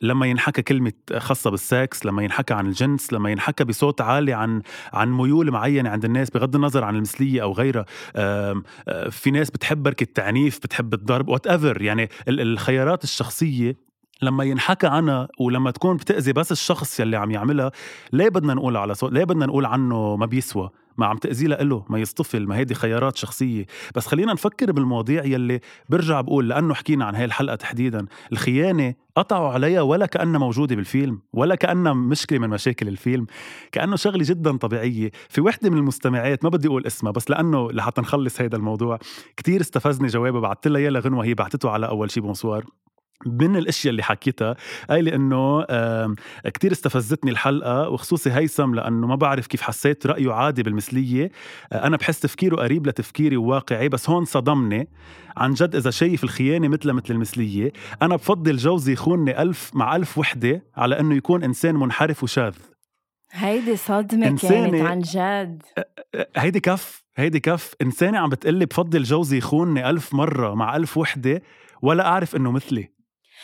لما 0.00 0.26
ينحكى 0.26 0.62
كلمة 0.62 0.92
خاصة 1.18 1.50
بالسكس 1.50 2.06
لما 2.06 2.22
ينحكى 2.22 2.54
عن 2.54 2.66
الجنس 2.66 3.12
لما 3.12 3.30
ينحكى 3.30 3.64
بصوت 3.64 4.00
عالي 4.00 4.32
عن 4.32 4.62
عن 4.92 5.12
ميول 5.12 5.50
معينة 5.50 5.90
عند 5.90 6.04
الناس 6.04 6.30
بغض 6.30 6.54
النظر 6.54 6.84
عن 6.84 6.96
المثليه 7.02 7.42
أو 7.42 7.52
غيرها. 7.52 7.84
في 9.10 9.30
ناس 9.30 9.50
بتحب 9.50 9.82
بركي 9.82 10.04
التعنيف 10.04 10.58
بتحب 10.58 10.94
الضرب 10.94 11.28
whatever 11.28 11.82
يعني 11.82 12.08
الخيارات 12.28 13.04
الشخصية 13.04 13.91
لما 14.22 14.44
ينحكى 14.44 14.86
عنها 14.86 15.28
ولما 15.38 15.70
تكون 15.70 15.96
بتأذي 15.96 16.32
بس 16.32 16.52
الشخص 16.52 17.00
يلي 17.00 17.16
عم 17.16 17.30
يعملها 17.30 17.72
ليه 18.12 18.28
بدنا 18.28 18.54
نقول 18.54 18.76
على 18.76 18.94
صوت 18.94 19.12
ليه 19.12 19.24
بدنا 19.24 19.46
نقول 19.46 19.66
عنه 19.66 20.16
ما 20.16 20.26
بيسوى؟ 20.26 20.70
ما 20.98 21.06
عم 21.06 21.16
تأذيه 21.16 21.46
لإله 21.46 21.84
ما 21.88 21.98
يصطفل 21.98 22.46
ما 22.46 22.56
هيدي 22.56 22.74
خيارات 22.74 23.16
شخصية. 23.16 23.66
بس 23.94 24.06
خلينا 24.06 24.32
نفكر 24.32 24.72
بالمواضيع 24.72 25.24
يلي 25.24 25.60
برجع 25.88 26.20
بقول 26.20 26.48
لأنه 26.48 26.74
حكينا 26.74 27.04
عن 27.04 27.14
هاي 27.14 27.24
الحلقة 27.24 27.54
تحديدا. 27.54 28.06
الخيانة 28.32 28.94
قطعوا 29.16 29.48
عليها 29.48 29.80
ولا 29.80 30.06
كأنها 30.06 30.38
موجودة 30.38 30.76
بالفيلم 30.76 31.20
ولا 31.32 31.54
كأنها 31.54 31.92
مشكلة 31.92 32.38
من 32.38 32.48
مشاكل 32.48 32.88
الفيلم. 32.88 33.26
كأنه 33.72 33.96
شغلة 33.96 34.24
جدا 34.28 34.56
طبيعية. 34.56 35.10
في 35.28 35.40
وحدة 35.40 35.70
من 35.70 35.78
المستمعات 35.78 36.44
ما 36.44 36.50
بدي 36.50 36.68
أقول 36.68 36.86
اسمها 36.86 37.12
بس 37.12 37.30
لأنه 37.30 37.72
لحتى 37.72 38.00
نخلص 38.00 38.40
هذا 38.40 38.56
الموضوع 38.56 38.98
كتير 39.36 39.60
استفزني 39.60 40.08
جوابها 40.08 40.40
بعثت 40.40 40.66
اياه 40.66 40.90
لغنوة 40.90 41.24
هي 41.24 41.34
بعثته 41.34 41.70
على 41.70 41.88
أول 41.88 42.10
شي 42.10 42.20
بونسوار. 42.20 42.64
من 43.26 43.56
الأشياء 43.56 43.90
اللي 43.90 44.02
حكيتها 44.02 44.56
قايلة 44.90 45.14
إنه 45.14 45.64
كتير 46.44 46.72
استفزتني 46.72 47.30
الحلقة 47.30 47.88
وخصوصي 47.88 48.32
هيثم 48.32 48.74
لأنه 48.74 49.06
ما 49.06 49.14
بعرف 49.14 49.46
كيف 49.46 49.62
حسيت 49.62 50.06
رأيه 50.06 50.32
عادي 50.32 50.62
بالمثلية. 50.62 51.30
آه، 51.72 51.86
أنا 51.86 51.96
بحس 51.96 52.20
تفكيره 52.20 52.56
قريب 52.56 52.86
لتفكيري 52.86 53.36
وواقعي 53.36 53.88
بس 53.88 54.10
هون 54.10 54.24
صدمني. 54.24 54.88
عن 55.36 55.54
جد 55.54 55.76
إذا 55.76 55.90
شايف 55.90 56.24
الخيانة 56.24 56.68
مثل 56.68 56.92
مثل 56.92 57.14
المثلية 57.14 57.72
أنا 58.02 58.16
بفضل 58.16 58.56
جوزي 58.56 58.92
يخونني 58.92 59.42
ألف 59.42 59.70
مع 59.74 59.96
ألف 59.96 60.18
وحدة 60.18 60.62
على 60.76 61.00
إنه 61.00 61.14
يكون 61.14 61.44
إنسان 61.44 61.74
منحرف 61.74 62.22
وشاذ. 62.22 62.54
هيدي 63.32 63.76
صدمة 63.76 64.36
كانت 64.36 64.74
عن 64.74 65.00
جد. 65.00 65.62
هيدي 66.36 66.60
كف 66.60 67.02
هيدي 67.16 67.40
كف. 67.40 67.74
إنسانة 67.82 68.18
عم 68.18 68.28
بتقلي 68.28 68.66
بفضل 68.66 69.02
جوزي 69.02 69.38
يخونني 69.38 69.90
ألف 69.90 70.14
مرة 70.14 70.54
مع 70.54 70.76
ألف 70.76 70.98
وحدة 70.98 71.42
ولا 71.82 72.06
أعرف 72.06 72.36
إنه 72.36 72.50
مثلي. 72.50 72.91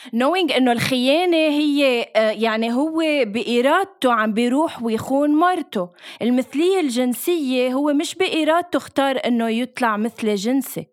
Knowing 0.07 0.55
إنه 0.57 0.71
الخيانة 0.71 1.37
هي 1.37 2.05
آه، 2.15 2.31
يعني 2.31 2.73
هو 2.73 3.01
بإرادته 3.25 4.13
عم 4.13 4.33
بيروح 4.33 4.83
ويخون 4.83 5.35
مرته. 5.35 5.89
المثلية 6.21 6.79
الجنسية 6.79 7.73
هو 7.73 7.93
مش 7.93 8.15
بإرادته 8.15 8.77
اختار 8.77 9.19
إنه 9.25 9.49
يطلع 9.49 9.97
مثل 9.97 10.35
جنسي. 10.35 10.87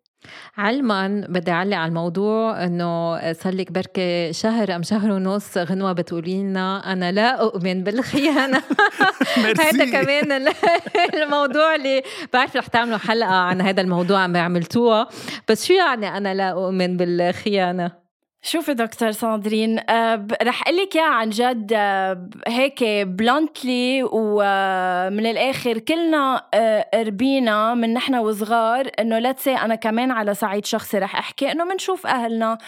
علما 0.57 1.27
بدي 1.29 1.51
أعلق 1.51 1.77
على 1.77 1.89
الموضوع 1.89 2.65
إنه 2.65 3.33
صار 3.33 3.55
لك 3.55 3.73
بركي 3.73 4.33
شهر 4.33 4.77
أم 4.77 4.83
شهر 4.83 5.11
ونص 5.11 5.59
غنوة 5.59 5.93
بتقولي 5.93 6.43
لنا 6.43 6.93
أنا 6.93 7.13
لا 7.13 7.31
أؤمن 7.31 7.85
بالخيانة. 7.85 8.63
هذا 9.61 9.91
كمان 9.91 10.49
الموضوع 11.23 11.75
اللي 11.75 12.03
بعرف 12.33 12.57
رح 12.57 12.67
تعملوا 12.67 12.99
حلقة 12.99 13.35
عن 13.35 13.61
هذا 13.61 13.81
الموضوع 13.81 14.19
عم 14.19 14.37
عملتوها 14.37 15.09
بس 15.49 15.67
شو 15.67 15.75
يعني 15.75 16.17
أنا 16.17 16.35
لا 16.35 16.49
أؤمن 16.49 16.97
بالخيانة؟ 16.97 18.06
شوفي 18.47 18.75
دكتور 18.75 19.11
ساندرين 19.11 19.91
أه 19.91 20.27
رح 20.43 20.63
أقول 20.63 20.77
لك 20.77 20.97
عن 20.97 21.31
جد 21.31 21.73
أه 21.77 22.29
هيك 22.49 22.85
bluntly 23.07 24.03
ومن 24.13 25.27
الآخر 25.27 25.79
كلنا 25.79 26.43
أه 26.55 26.87
ربينا 26.95 27.75
من 27.75 27.95
نحن 27.95 28.15
وصغار 28.15 28.91
إنه 29.01 29.19
let's 29.19 29.49
أنا 29.49 29.75
كمان 29.75 30.11
على 30.11 30.35
صعيد 30.35 30.67
شخصي 30.67 30.99
رح 30.99 31.17
أحكي 31.17 31.53
إنه 31.53 31.65
بنشوف 31.65 32.07
أهلنا 32.07 32.59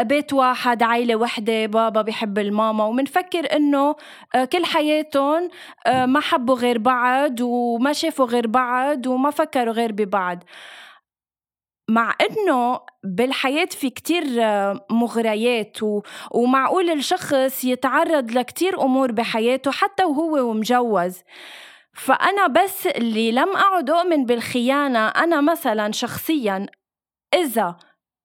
بيت 0.00 0.32
واحد 0.32 0.82
عائله 0.82 1.16
وحدة 1.16 1.66
بابا 1.66 2.02
بيحب 2.02 2.38
الماما 2.38 2.84
وبنفكر 2.84 3.56
إنه 3.56 3.96
كل 4.52 4.64
حياتهم 4.64 5.48
ما 5.86 6.20
حبوا 6.20 6.54
غير 6.54 6.78
بعض 6.78 7.40
وما 7.40 7.92
شافوا 7.92 8.26
غير 8.26 8.46
بعض 8.46 9.06
وما 9.06 9.30
فكروا 9.30 9.74
غير 9.74 9.92
ببعض. 9.92 10.44
مع 11.88 12.14
إنه 12.20 12.80
بالحياة 13.04 13.64
في 13.64 13.90
كتير 13.90 14.24
مغريات 14.90 15.82
و... 15.82 16.02
ومعقول 16.30 16.90
الشخص 16.90 17.64
يتعرض 17.64 18.30
لكتير 18.30 18.82
أمور 18.82 19.12
بحياته 19.12 19.70
حتى 19.70 20.04
وهو 20.04 20.50
ومجوز. 20.50 21.22
فأنا 21.94 22.46
بس 22.46 22.86
اللي 22.86 23.32
لم 23.32 23.56
أعد 23.56 23.90
أؤمن 23.90 24.24
بالخيانة 24.24 25.08
أنا 25.08 25.40
مثلا 25.40 25.92
شخصيا 25.92 26.66
إذا 27.34 27.76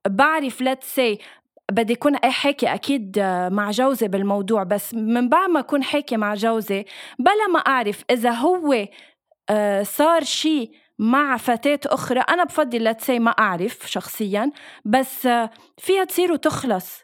بعرف 0.08 0.64
let's 0.64 0.98
say 0.98 1.22
بدي 1.72 1.94
أكون 1.94 2.18
حاكي 2.18 2.74
أكيد 2.74 3.20
مع 3.52 3.72
جوزي 3.72 4.08
بالموضوع 4.08 4.64
بس 4.64 4.94
من 4.94 5.30
بعد 5.30 5.50
ما 5.50 5.60
أكون 5.60 5.84
حاكي 5.84 6.18
مع 6.18 6.34
جوزي 6.34 6.86
بلا 7.20 7.48
ما 7.54 7.60
أعرف 7.60 8.04
إذا 8.12 8.32
هو 8.32 8.88
آه، 9.50 9.84
صار 9.84 10.24
شي 10.24 10.72
مع 11.00 11.38
فتاة 11.38 11.80
أخرى. 11.86 12.20
أنا 12.20 12.44
بفضل 12.44 12.84
لتسي 12.84 13.20
ما 13.20 13.32
أعرف 13.32 13.92
شخصيا 13.92 14.52
بس 14.86 15.28
فيها 15.78 16.04
تصير 16.04 16.32
وتخلص. 16.32 17.04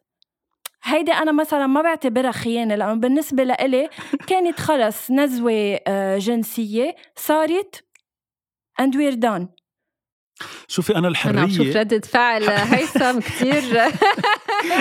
هيدي 0.83 1.11
أنا 1.13 1.31
مثلا 1.31 1.67
ما 1.67 1.81
بعتبرها 1.81 2.31
خيانة 2.31 2.75
لأنه 2.75 2.93
بالنسبة 2.93 3.43
لإلي 3.43 3.89
كانت 4.27 4.59
خلص 4.59 5.11
نزوة 5.11 5.79
آه، 5.87 6.17
جنسية 6.17 6.95
صارت 7.15 7.83
and 8.81 8.91
we're 8.95 9.15
done. 9.25 9.45
شوفي 10.67 10.95
أنا 10.95 11.07
الحريه 11.07 11.39
أنا 11.39 11.49
شوف 11.49 11.67
ردة 11.75 11.99
فعل 11.99 12.49
هيثم 12.73 13.19
كثير 13.19 13.63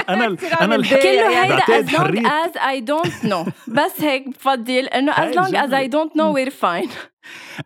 أنا 0.09 0.37
أنا 0.61 0.77
كله 0.77 1.45
هيدا 1.45 1.83
as 1.83 1.87
long 1.87 2.27
as 2.27 2.57
I 2.57 2.81
don't 2.81 3.31
know. 3.31 3.53
بس 3.69 4.01
هيك 4.01 4.29
بفضل 4.29 4.87
إنه 4.87 5.13
as 5.13 5.35
long 5.35 5.55
as 5.55 5.73
I 5.73 5.89
don't 5.89 6.13
know 6.19 6.33
we're 6.35 6.55
fine. 6.65 6.91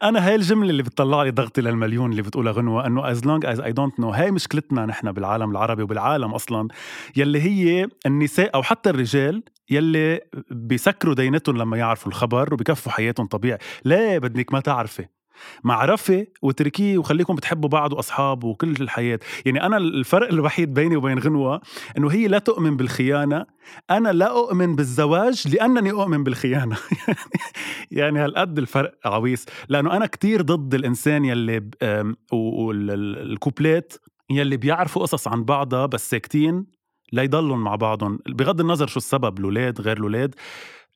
أنا 0.02 0.28
هاي 0.28 0.34
الجملة 0.34 0.70
اللي 0.70 0.82
بتطلع 0.82 1.22
لي 1.22 1.30
ضغطي 1.30 1.60
للمليون 1.60 2.10
اللي 2.10 2.22
بتقولها 2.22 2.52
غنوة 2.52 2.86
إنه 2.86 3.10
as 3.10 3.26
long 3.26 3.46
as 3.46 3.60
I 3.60 3.72
don't 3.72 4.00
know 4.00 4.10
هاي 4.10 4.30
مشكلتنا 4.30 4.86
نحن 4.86 5.12
بالعالم 5.12 5.50
العربي 5.50 5.82
وبالعالم 5.82 6.34
أصلا 6.34 6.68
يلي 7.16 7.42
هي 7.42 7.88
النساء 8.06 8.54
أو 8.54 8.62
حتى 8.62 8.90
الرجال 8.90 9.42
يلي 9.70 10.20
بيسكروا 10.50 11.14
دينتهم 11.14 11.56
لما 11.56 11.76
يعرفوا 11.76 12.12
الخبر 12.12 12.54
وبكفوا 12.54 12.92
حياتهم 12.92 13.26
طبيعي. 13.26 13.58
ليه 13.84 14.18
بدك 14.18 14.52
ما 14.52 14.60
تعرفي. 14.60 15.06
معرفة 15.64 16.26
وتركية 16.42 16.98
وخليكم 16.98 17.34
بتحبوا 17.34 17.68
بعض 17.68 17.92
وأصحاب 17.92 18.44
وكل 18.44 18.74
الحياة. 18.80 19.18
يعني 19.46 19.62
أنا 19.62 19.76
الفرق 19.76 20.28
الوحيد 20.28 20.74
بيني 20.74 20.96
وبين 20.96 21.18
غنوة 21.18 21.60
إنه 21.98 22.08
هي 22.08 22.28
لا 22.28 22.38
تؤمن 22.38 22.76
بالخيانة 22.76 23.46
أنا 23.90 24.08
لا 24.08 24.30
أؤمن 24.30 24.76
بالزواج 24.76 25.48
لأنني 25.48 25.90
أؤمن 25.90 26.24
بالخيانة. 26.24 26.76
يعني 27.90 28.18
هالقد 28.18 28.58
الفرق 28.58 28.94
عويص. 29.04 29.46
لأنه 29.68 29.96
أنا 29.96 30.06
كتير 30.06 30.42
ضد 30.42 30.74
الإنسان 30.74 31.24
يلي 31.24 31.70
وال 32.32 32.68
couple 32.68 33.74
ات 33.74 33.92
يلي 34.30 34.56
بيعرفوا 34.56 35.02
قصص 35.02 35.28
عن 35.28 35.44
بعضها 35.44 35.86
بس 35.86 36.10
ساكتين 36.10 36.66
ليضلهم 37.12 37.64
مع 37.64 37.76
بعضهم. 37.76 38.18
بغض 38.28 38.60
النظر 38.60 38.86
شو 38.86 38.98
السبب 38.98 39.38
الاولاد 39.38 39.80
غير 39.80 39.96
الاولاد 39.96 40.34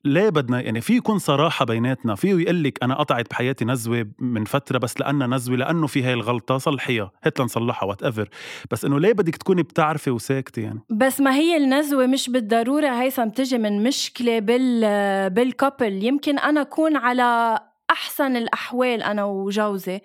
ليه 0.05 0.29
بدنا 0.29 0.61
يعني 0.61 0.81
في 0.81 0.95
يكون 0.95 1.17
صراحة 1.17 1.65
بيناتنا 1.65 2.15
فيه 2.15 2.33
يقول 2.33 2.63
لك 2.63 2.83
أنا 2.83 2.95
قطعت 2.95 3.29
بحياتي 3.29 3.65
نزوة 3.65 4.07
من 4.19 4.45
فترة 4.45 4.77
بس 4.77 4.99
لأنها 4.99 5.27
نزوة 5.27 5.57
لأنه 5.57 5.87
في 5.87 6.03
هاي 6.03 6.13
الغلطة 6.13 6.57
صلحيها 6.57 7.11
هات 7.23 7.39
لنصلحها 7.39 7.89
whatever 7.89 8.29
بس 8.71 8.85
إنه 8.85 8.99
ليه 8.99 9.13
بدك 9.13 9.35
تكوني 9.35 9.63
بتعرفي 9.63 10.09
وساكتة 10.09 10.61
يعني؟ 10.61 10.79
بس 10.89 11.21
ما 11.21 11.35
هي 11.35 11.57
النزوة 11.57 12.05
مش 12.05 12.29
بالضرورة 12.29 12.87
هيثم 12.87 13.29
تجي 13.29 13.57
من 13.57 13.83
مشكلة 13.83 14.39
بال 14.39 15.29
بال 15.29 15.47
couple 15.47 16.03
يمكن 16.03 16.39
أنا 16.39 16.61
أكون 16.61 16.95
على 16.95 17.59
أحسن 17.91 18.35
الأحوال 18.35 19.03
أنا 19.03 19.23
وجوزي 19.23 20.01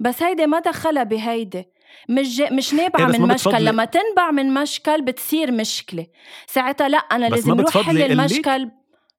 بس 0.00 0.22
هيدي 0.22 0.46
ما 0.46 0.58
دخلها 0.58 1.02
بهيدي. 1.02 1.64
مش 2.08 2.40
مش 2.40 2.74
نابعة 2.74 3.06
من 3.06 3.20
مشكل. 3.20 3.64
لما 3.64 3.84
تنبع 3.84 4.30
من 4.30 4.54
مشكل 4.54 5.02
بتصير 5.02 5.52
مشكلة. 5.52 6.06
ساعتها 6.46 6.88
لأ 6.88 6.98
أنا 6.98 7.26
لازم 7.28 7.52
أروح 7.52 7.78
حل 7.78 8.02
المشكل 8.02 8.68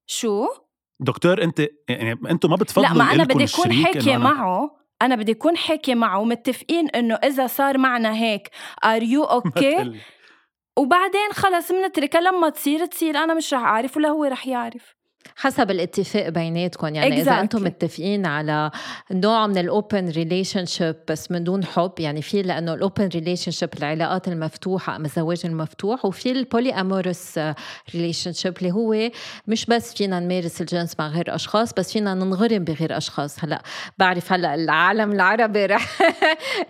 شو؟ 0.05 0.47
دكتور 0.99 1.43
أنت 1.43 1.67
يعني 1.89 2.19
أنتم 2.29 2.49
ما 2.49 2.55
بتفضلوا 2.55 2.87
لا 2.87 2.93
ما 2.93 3.11
أنا 3.11 3.23
بدي 3.23 3.43
أكون 3.43 3.73
حاكي 3.73 4.17
معه 4.17 4.77
أنا 5.01 5.15
بدي 5.15 5.31
أكون 5.31 5.57
حاكي 5.57 5.95
معه 5.95 6.19
ومتفقين 6.19 6.89
إنه 6.89 7.15
إذا 7.15 7.47
صار 7.47 7.77
معنا 7.77 8.15
هيك 8.15 8.49
are 8.85 9.03
you 9.03 9.23
okay 9.23 10.01
وبعدين 10.77 11.31
خلص 11.33 11.71
بنتركها 11.71 12.21
لما 12.21 12.49
تصير 12.49 12.85
تصير 12.85 13.17
أنا 13.17 13.33
مش 13.33 13.53
رح 13.53 13.61
أعرف 13.61 13.97
ولا 13.97 14.09
هو 14.09 14.23
رح 14.23 14.47
يعرف. 14.47 14.95
حسب 15.35 15.71
الاتفاق 15.71 16.29
بيناتكم. 16.29 16.95
يعني 16.95 17.15
exactly. 17.15 17.19
اذا 17.19 17.39
أنتم 17.39 17.63
متفقين 17.63 18.25
على 18.25 18.71
نوع 19.11 19.47
من 19.47 19.57
ال 19.57 20.09
open 20.09 20.65
relationship 20.65 20.95
بس 21.07 21.31
من 21.31 21.43
دون 21.43 21.65
حب 21.65 21.91
يعني 21.99 22.21
في 22.21 22.41
لأنه 22.41 22.73
ال 22.73 23.07
open 23.07 23.51
relationship 23.51 23.69
العلاقات 23.77 24.27
المفتوحة 24.27 24.95
ام 24.95 25.05
الزواج 25.05 25.41
المفتوح 25.45 26.05
وفي 26.05 26.31
ال 26.31 26.73
polyamorous 26.73 27.39
relationship 27.93 28.57
اللي 28.57 28.71
هو 28.71 29.09
مش 29.47 29.65
بس 29.65 29.93
فينا 29.93 30.19
نمارس 30.19 30.61
الجنس 30.61 30.95
مع 30.99 31.07
غير 31.07 31.35
أشخاص 31.35 31.73
بس 31.73 31.93
فينا 31.93 32.13
ننغرم 32.13 32.63
بغير 32.63 32.97
أشخاص. 32.97 33.43
هلأ 33.43 33.61
بعرف 33.97 34.33
هلأ 34.33 34.55
العالم 34.55 35.11
العربي 35.11 35.65
رح 35.73 36.01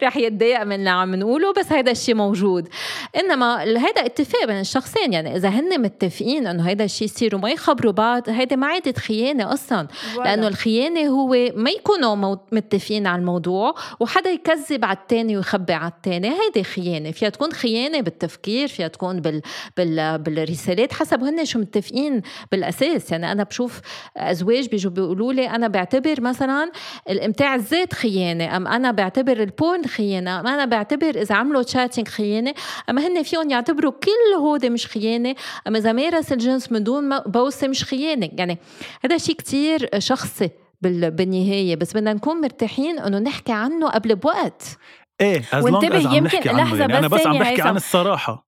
رح 0.04 0.18
يتضايق 0.18 0.64
من 0.64 0.76
اللي 0.76 0.90
عم 0.90 1.16
نقوله 1.16 1.54
بس 1.54 1.72
هذا 1.72 1.92
الشيء 1.92 2.16
موجود. 2.16 2.68
إنما 3.16 3.64
هذا 3.64 4.06
اتفاق 4.06 4.46
بين 4.46 4.60
الشخصين. 4.60 5.14
يعني 5.14 5.36
إذا 5.36 5.50
هن 5.50 5.82
متفقين 5.82 6.48
إنه 6.48 6.70
هذا 6.70 6.84
الشيء 6.84 7.08
يصير 7.08 7.36
وما 7.36 7.50
يخبروا 7.50 7.92
بعض 7.92 8.30
هيدي 8.44 8.56
ما 8.56 8.68
عادت 8.68 8.98
خيانة 8.98 9.54
أصلا. 9.54 9.88
لأنه 10.18 10.48
الخيانة 10.48 11.08
هو 11.08 11.28
ما 11.56 11.70
يكونوا 11.70 12.36
متفقين 12.52 13.08
على 13.08 13.20
الموضوع 13.20 13.76
وحدا 14.00 14.30
يكذب 14.30 14.86
على 14.86 14.98
الثاني 14.98 15.38
ويخبي 15.38 15.74
على 15.74 15.92
الثاني 15.92 16.30
هيدي 16.30 16.64
خيانة. 16.64 17.12
فيها 17.12 17.30
تكون 17.30 17.52
خيانة 17.52 18.02
بالتفكير 18.02 18.68
فيها 18.68 18.88
تكون 18.88 19.22
بال... 19.22 19.42
بال... 19.78 20.18
بالرسالات 20.18 20.94
حسب 20.94 21.24
هن 21.24 21.46
شو 21.46 21.60
متفقين 21.60 22.22
بالأساس. 22.52 23.12
يعني 23.12 23.32
أنا 23.32 23.44
بشوف 23.44 23.82
أزواج 24.18 24.68
بيجوا 24.68 24.92
بيقولوا 24.92 25.34
لي 25.34 25.50
أنا 25.50 25.68
بعتبر 25.68 26.22
مثلا 26.22 26.72
الإمتاع 27.10 27.56
الذات 27.56 27.94
خيانة 27.94 28.58
أم 28.58 28.68
أنا 28.68 28.92
بعتبر 28.92 29.44
ال 29.44 29.52
porn 29.52 29.86
خيانة 29.86 30.40
أم 30.40 30.48
أنا 30.48 30.66
بعتبر 30.66 31.22
إذا 31.22 31.36
عملوا 31.36 31.64
chatting 31.64 32.08
خيانة 32.08 32.54
اما 32.90 33.08
هن 33.08 33.24
فيهم 33.24 33.50
يعتبروا 33.50 33.92
كل 33.92 34.40
هودي 34.40 34.70
مش 34.70 34.88
خيانة 34.88 35.36
اما 35.68 35.78
إذا 35.78 35.92
مارس 35.92 36.32
الجنس 36.32 36.72
من 36.72 36.84
دون 36.84 37.20
بوسة 37.20 37.68
مش 37.68 37.84
خيانة. 37.84 38.30
يعني 38.38 38.58
هذا 39.06 39.18
شيء 39.18 39.36
كتير 39.36 39.90
شخصي 40.00 40.50
بالنهاية. 40.82 41.76
بس 41.76 41.94
بدنا 41.94 42.14
نكون 42.14 42.42
مرتاحين 42.42 43.00
إنه 43.00 43.20
نحكي 43.20 43.52
عنه 43.52 43.90
قبل 43.90 44.16
بوقت. 44.16 44.78
إيه 45.22 45.42
وانتبه 45.54 46.16
يمكن 46.16 46.52
لحظة 46.52 46.80
يعني 46.80 46.94
بس 46.94 46.98
أنا 46.98 47.08
بس 47.08 47.28
عم 47.28 47.40
بحكي 47.40 47.62
عن 47.62 47.76
الصراحة. 47.76 48.54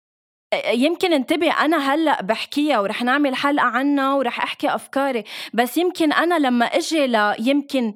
يمكن 0.73 1.13
انتبه 1.13 1.51
أنا 1.51 1.93
هلأ 1.93 2.21
بحكيها 2.21 2.79
ورح 2.79 3.03
نعمل 3.03 3.35
حلقة 3.35 3.65
عنها 3.65 4.13
ورح 4.13 4.43
أحكي 4.43 4.75
أفكاري. 4.75 5.23
بس 5.53 5.77
يمكن 5.77 6.13
أنا 6.13 6.39
لما 6.39 6.65
إجي 6.65 7.07
ل 7.07 7.33
يمكن 7.39 7.93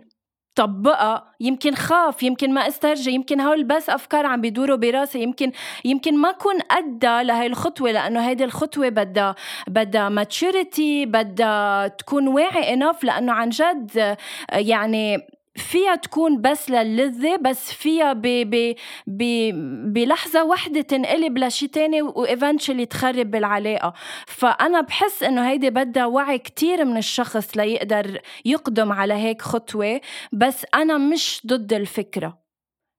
طبقها 0.56 1.34
يمكن 1.40 1.76
خاف 1.76 2.24
يمكن 2.24 2.54
ما 2.54 2.68
استرجي 2.68 3.12
يمكن 3.12 3.42
هول 3.42 3.64
بس 3.64 3.90
أفكار 3.90 4.26
عم 4.26 4.42
بيدوروا 4.42 4.78
براسي 4.78 5.22
يمكن 5.24 5.52
يمكن 5.86 6.18
ما 6.18 6.32
كون 6.32 6.56
أدى 6.72 7.24
لهي 7.24 7.48
الخطوة 7.48 7.92
لأنه 7.92 8.30
هيدي 8.30 8.44
الخطوة 8.44 8.90
بدها 8.90 9.36
بدها 9.68 10.10
ماتشوريتي 10.10 11.06
بدها 11.06 11.88
تكون 11.88 12.28
واعي 12.28 12.74
انف 12.74 13.04
لأنه 13.04 13.34
عن 13.34 13.50
جد 13.50 14.18
يعني 14.52 15.28
فيها 15.56 15.96
تكون 15.96 16.42
بس 16.42 16.70
للذة 16.70 17.36
بس 17.36 17.72
فيها 17.74 18.14
ب 18.14 18.22
ب 18.22 18.76
ب 19.08 19.52
بلحظة 19.94 20.44
واحدة 20.44 20.82
تنقلب 20.82 21.38
لشي 21.38 21.68
تاني 21.68 22.02
وإيفنشلي 22.02 22.86
تخرب 22.86 23.36
العلاقة 23.36 23.94
فأنا 24.28 24.82
بحس 24.82 25.24
إنه 25.24 25.50
هيدي 25.50 25.70
بدها 25.70 26.06
وعي 26.06 26.40
كتير 26.40 26.86
من 26.86 26.98
الشخص 26.98 27.58
ليقدر 27.58 28.22
يقدم 28.46 28.92
على 28.92 29.14
هيك 29.14 29.42
خطوة 29.42 30.02
بس 30.32 30.66
أنا 30.76 30.98
مش 30.98 31.42
ضد 31.48 31.74
الفكرة. 31.74 32.42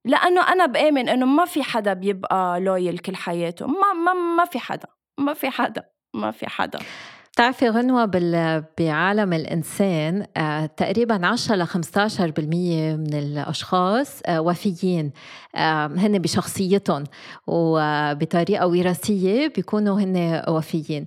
لأنه 0.05 0.53
أنا 0.53 0.67
بآمن 0.67 1.09
إنه 1.09 1.27
ما 1.27 1.45
في 1.45 1.63
حدا 1.63 1.93
بيبقى 1.93 2.61
لويل 2.61 2.99
كل 2.99 3.17
حياته. 3.17 3.67
ما 3.67 3.93
ما 3.93 4.13
ما 4.13 4.45
في 4.45 4.59
حدا 4.59 4.89
ما 5.19 5.35
في 5.35 5.51
حدا 5.51 5.85
ما 6.15 6.31
في 6.31 6.47
حدا. 6.47 6.79
بتعرفي 7.33 7.69
غنوة 7.69 8.05
بعالم 8.79 9.33
الإنسان 9.33 10.27
آه، 10.37 10.67
تقريبا 10.67 11.27
10 11.27 11.57
ل 11.57 11.67
15% 11.67 11.77
من 12.97 13.15
الأشخاص 13.15 14.21
آه، 14.27 14.41
وفيين 14.41 15.13
آه، 15.55 15.87
هن 15.87 16.19
بشخصيتهم 16.19 17.05
وبطريقة 17.47 18.67
وراثية 18.67 19.47
بيكونوا 19.49 20.01
هن 20.01 20.43
وفيين. 20.49 21.07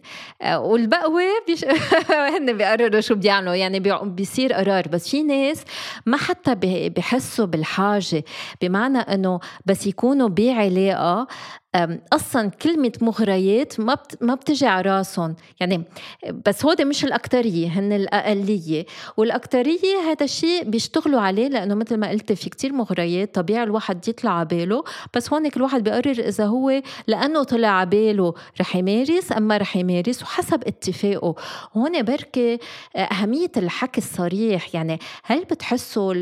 والبقوة 0.56 1.22
بيش... 1.48 1.66
هن 2.38 2.58
بيقرروا 2.58 3.02
شو 3.02 3.16
بده 3.16 3.30
يعملوا 3.30 3.56
يعني 3.56 3.80
بيصير 4.04 4.54
قرار. 4.54 4.88
بس 4.88 5.10
في 5.10 5.24
ناس 5.24 5.64
ما 6.06 6.18
حتى 6.18 6.56
بحسوا 6.90 7.46
بالحاجة 7.46 8.24
بمعنى 8.62 8.98
إنه 8.98 9.40
بس 9.66 9.88
يكونوا 9.88 10.30
بعلاقة 10.30 11.28
أصلا 12.14 12.50
كلمة 12.50 12.92
مغريات 13.02 13.80
ما 13.80 13.94
بت 13.94 14.18
ما 14.24 14.36
بتجي 14.36 14.66
على 14.66 14.90
راسهم. 14.92 15.36
يعني 15.60 15.84
بس 16.46 16.66
هودي 16.66 16.86
مش 16.86 17.06
الاكثريه 17.06 17.68
هن 17.68 17.94
الأقلية. 17.94 18.86
والاكثريه 19.18 19.98
هذا 20.12 20.24
الشيء 20.24 20.64
بيشتغلوا 20.64 21.22
عليه 21.22 21.48
لأنه 21.48 21.76
مثل 21.76 21.98
ما 21.98 22.10
قلت 22.10 22.34
في 22.34 22.50
كتير 22.50 22.74
مغريات 22.74 23.36
طبيعي 23.36 23.64
الواحد 23.64 24.08
يطلع 24.08 24.32
على 24.32 24.46
باله. 24.46 24.84
بس 25.14 25.34
هونيك 25.34 25.58
الواحد 25.58 25.84
بيقرر 25.84 26.20
إذا 26.28 26.46
هو 26.46 26.82
لأنه 27.08 27.44
طلع 27.44 27.68
على 27.68 27.90
باله 27.90 28.34
رح 28.62 28.76
يمارس 28.76 29.32
اما 29.32 29.58
رح 29.58 29.76
يمارس 29.76 30.24
وحسب 30.24 30.64
اتفاقه. 30.68 31.36
هون 31.74 32.04
بركي 32.04 32.60
أهمية 32.96 33.52
الحكي 33.58 33.98
الصريح. 33.98 34.76
يعني 34.76 35.00
هل 35.24 35.44
بتحسوا 35.44 36.14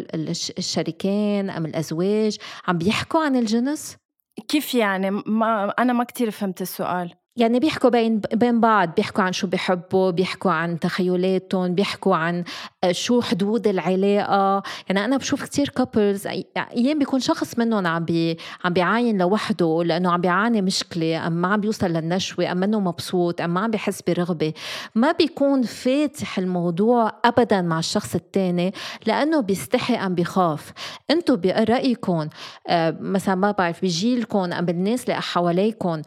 الشريكين 0.58 1.50
أم 1.50 1.66
الأزواج 1.66 2.38
عم 2.68 2.78
بيحكوا 2.78 3.20
عن 3.20 3.36
الجنس؟ 3.36 4.03
كيف 4.48 4.76
يعني؟ 4.76 5.12
ما 5.12 5.70
أنا 5.70 5.94
ما 5.94 6.04
كتير 6.04 6.32
فهمت 6.32 6.62
السؤال. 6.62 7.14
يعني 7.36 7.60
بيحكوا 7.60 7.90
بين 7.90 8.22
بين 8.34 8.60
بعض 8.60 8.96
بيحكوا 8.96 9.24
عن 9.24 9.34
شو 9.34 9.48
بيحبوا 9.48 10.12
بيحكوا 10.12 10.52
عن 10.52 10.80
تخيلاتهم 10.80 11.76
بيحكوا 11.76 12.16
عن 12.16 12.44
آه، 12.84 12.92
شو 12.92 13.22
حدود 13.22 13.68
العلاقة. 13.68 14.64
يعني 14.90 15.06
أنا 15.06 15.18
بشوف 15.18 15.44
كتير 15.44 15.70
couples 15.70 16.28
أيام 16.28 17.00
بيكون 17.00 17.20
شخص 17.20 17.60
منهم 17.60 17.88
عم 17.88 18.06
بي 18.06 18.38
عم 18.64 18.74
بيعاين 18.74 19.18
لوحده 19.18 19.84
لأنه 19.86 20.12
عم 20.12 20.22
بيعاني 20.22 20.62
مشكلة 20.62 21.28
ام 21.28 21.34
ما 21.34 21.48
عم 21.48 21.62
بيوصل 21.62 21.88
للنشوة 21.88 22.52
ام 22.52 22.58
منه 22.58 22.80
مبسوط 22.80 23.42
ام 23.42 23.54
ما 23.54 23.62
عم 23.62 23.72
بيحس 23.72 24.02
برغبة. 24.08 24.54
ما 24.96 25.12
بيكون 25.12 25.62
فاتح 25.62 26.40
الموضوع 26.40 27.12
ابدا 27.26 27.62
مع 27.62 27.80
الشخص 27.80 28.16
الثاني 28.16 28.74
لأنه 29.06 29.40
بيستحي 29.40 29.96
أم 29.96 30.16
بيخاف. 30.16 30.74
أنتم 31.12 31.36
برايكم 31.36 32.30
آه، 32.68 32.98
مثلا 33.00 33.36
ما 33.36 33.52
بعرف 33.52 33.82
بجيلكم 33.82 34.54
أم 34.54 34.66
بالناس 34.66 35.04
اللي 35.04 35.22
حواليكم 35.22 36.02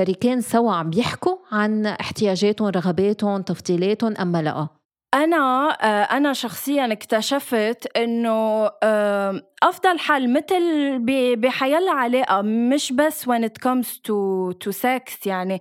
الشريكين 0.00 0.40
سوا 0.40 0.72
عم 0.72 0.90
بيحكوا 0.90 1.36
عن 1.52 1.86
احتياجاتهم 1.86 2.68
رغباتهم 2.68 3.42
تفضيلاتهم 3.42 4.16
أما 4.16 4.42
لا. 4.42 4.68
أنا 5.14 5.68
آه، 5.70 6.16
أنا 6.16 6.32
شخصيا 6.32 6.92
اكتشفت 6.92 7.96
إنه 7.96 8.70
آه، 8.82 9.42
أفضل 9.62 9.98
حل 9.98 10.32
مثل 10.32 10.98
بحيلا 11.36 11.92
علاقة 11.92 12.42
مش 12.42 12.92
بس 12.92 13.28
when 13.28 13.42
it 13.44 13.68
comes 13.68 13.86
to 13.86 14.52
to 14.64 14.72
sex 14.72 15.26
يعني 15.26 15.60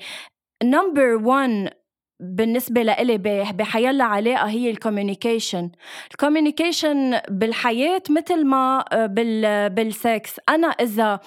number 0.63 1.21
one 1.25 1.73
بالنسبة 2.19 2.83
لإلي 2.83 3.17
بحيلا 3.53 4.03
علاقة 4.03 4.49
هي 4.49 4.71
ال 4.71 4.78
communication 4.78 5.69
ال 6.11 6.19
communication 6.19 7.19
بالحياة 7.29 8.03
مثل 8.09 8.45
ما 8.45 8.85
آه، 8.93 9.05
بال 9.05 9.69
بالسكس 9.69 10.39
أنا 10.49 10.67
إذا 10.67 11.19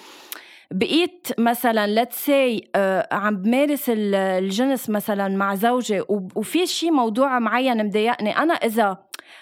بقيت 0.73 1.27
مثلا 1.37 2.03
let's 2.03 2.15
say 2.15 2.61
uh, 2.61 3.13
عم 3.13 3.37
بمارس 3.41 3.85
الجنس 3.89 4.89
مثلا 4.89 5.27
مع 5.27 5.55
زوجي 5.55 6.03
وفي 6.09 6.67
شيء 6.67 6.91
موضوع 6.91 7.39
معين 7.39 7.85
مضايقني 7.85 8.37
أنا 8.37 8.53
إذا 8.53 8.97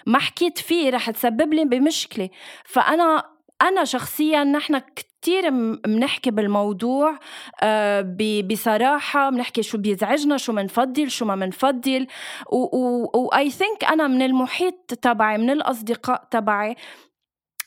ما 0.06 0.18
حكيت 0.18 0.58
فيه 0.58 0.90
رح 0.90 1.10
تسبب 1.10 1.54
لي 1.54 1.64
بمشكلة. 1.64 2.28
فأنا 2.64 3.24
أنا 3.62 3.84
شخصيا 3.84 4.44
نحن 4.44 4.78
كتير 4.78 5.50
بنحكي 5.86 6.30
بالموضوع 6.30 7.18
آه، 7.62 8.16
بصراحة 8.50 9.30
بنحكي 9.30 9.62
شو 9.62 9.78
بيزعجنا 9.78 10.36
شو 10.36 10.52
منفضل 10.52 11.10
شو 11.10 11.24
ما 11.24 11.34
منفضل. 11.34 12.06
و 12.52 13.28
I 13.34 13.48
ثينك 13.48 13.84
أنا 13.84 14.08
من 14.08 14.22
المحيط 14.22 14.94
تبعي 15.02 15.38
من 15.38 15.50
الأصدقاء 15.50 16.28
تبعي 16.30 16.76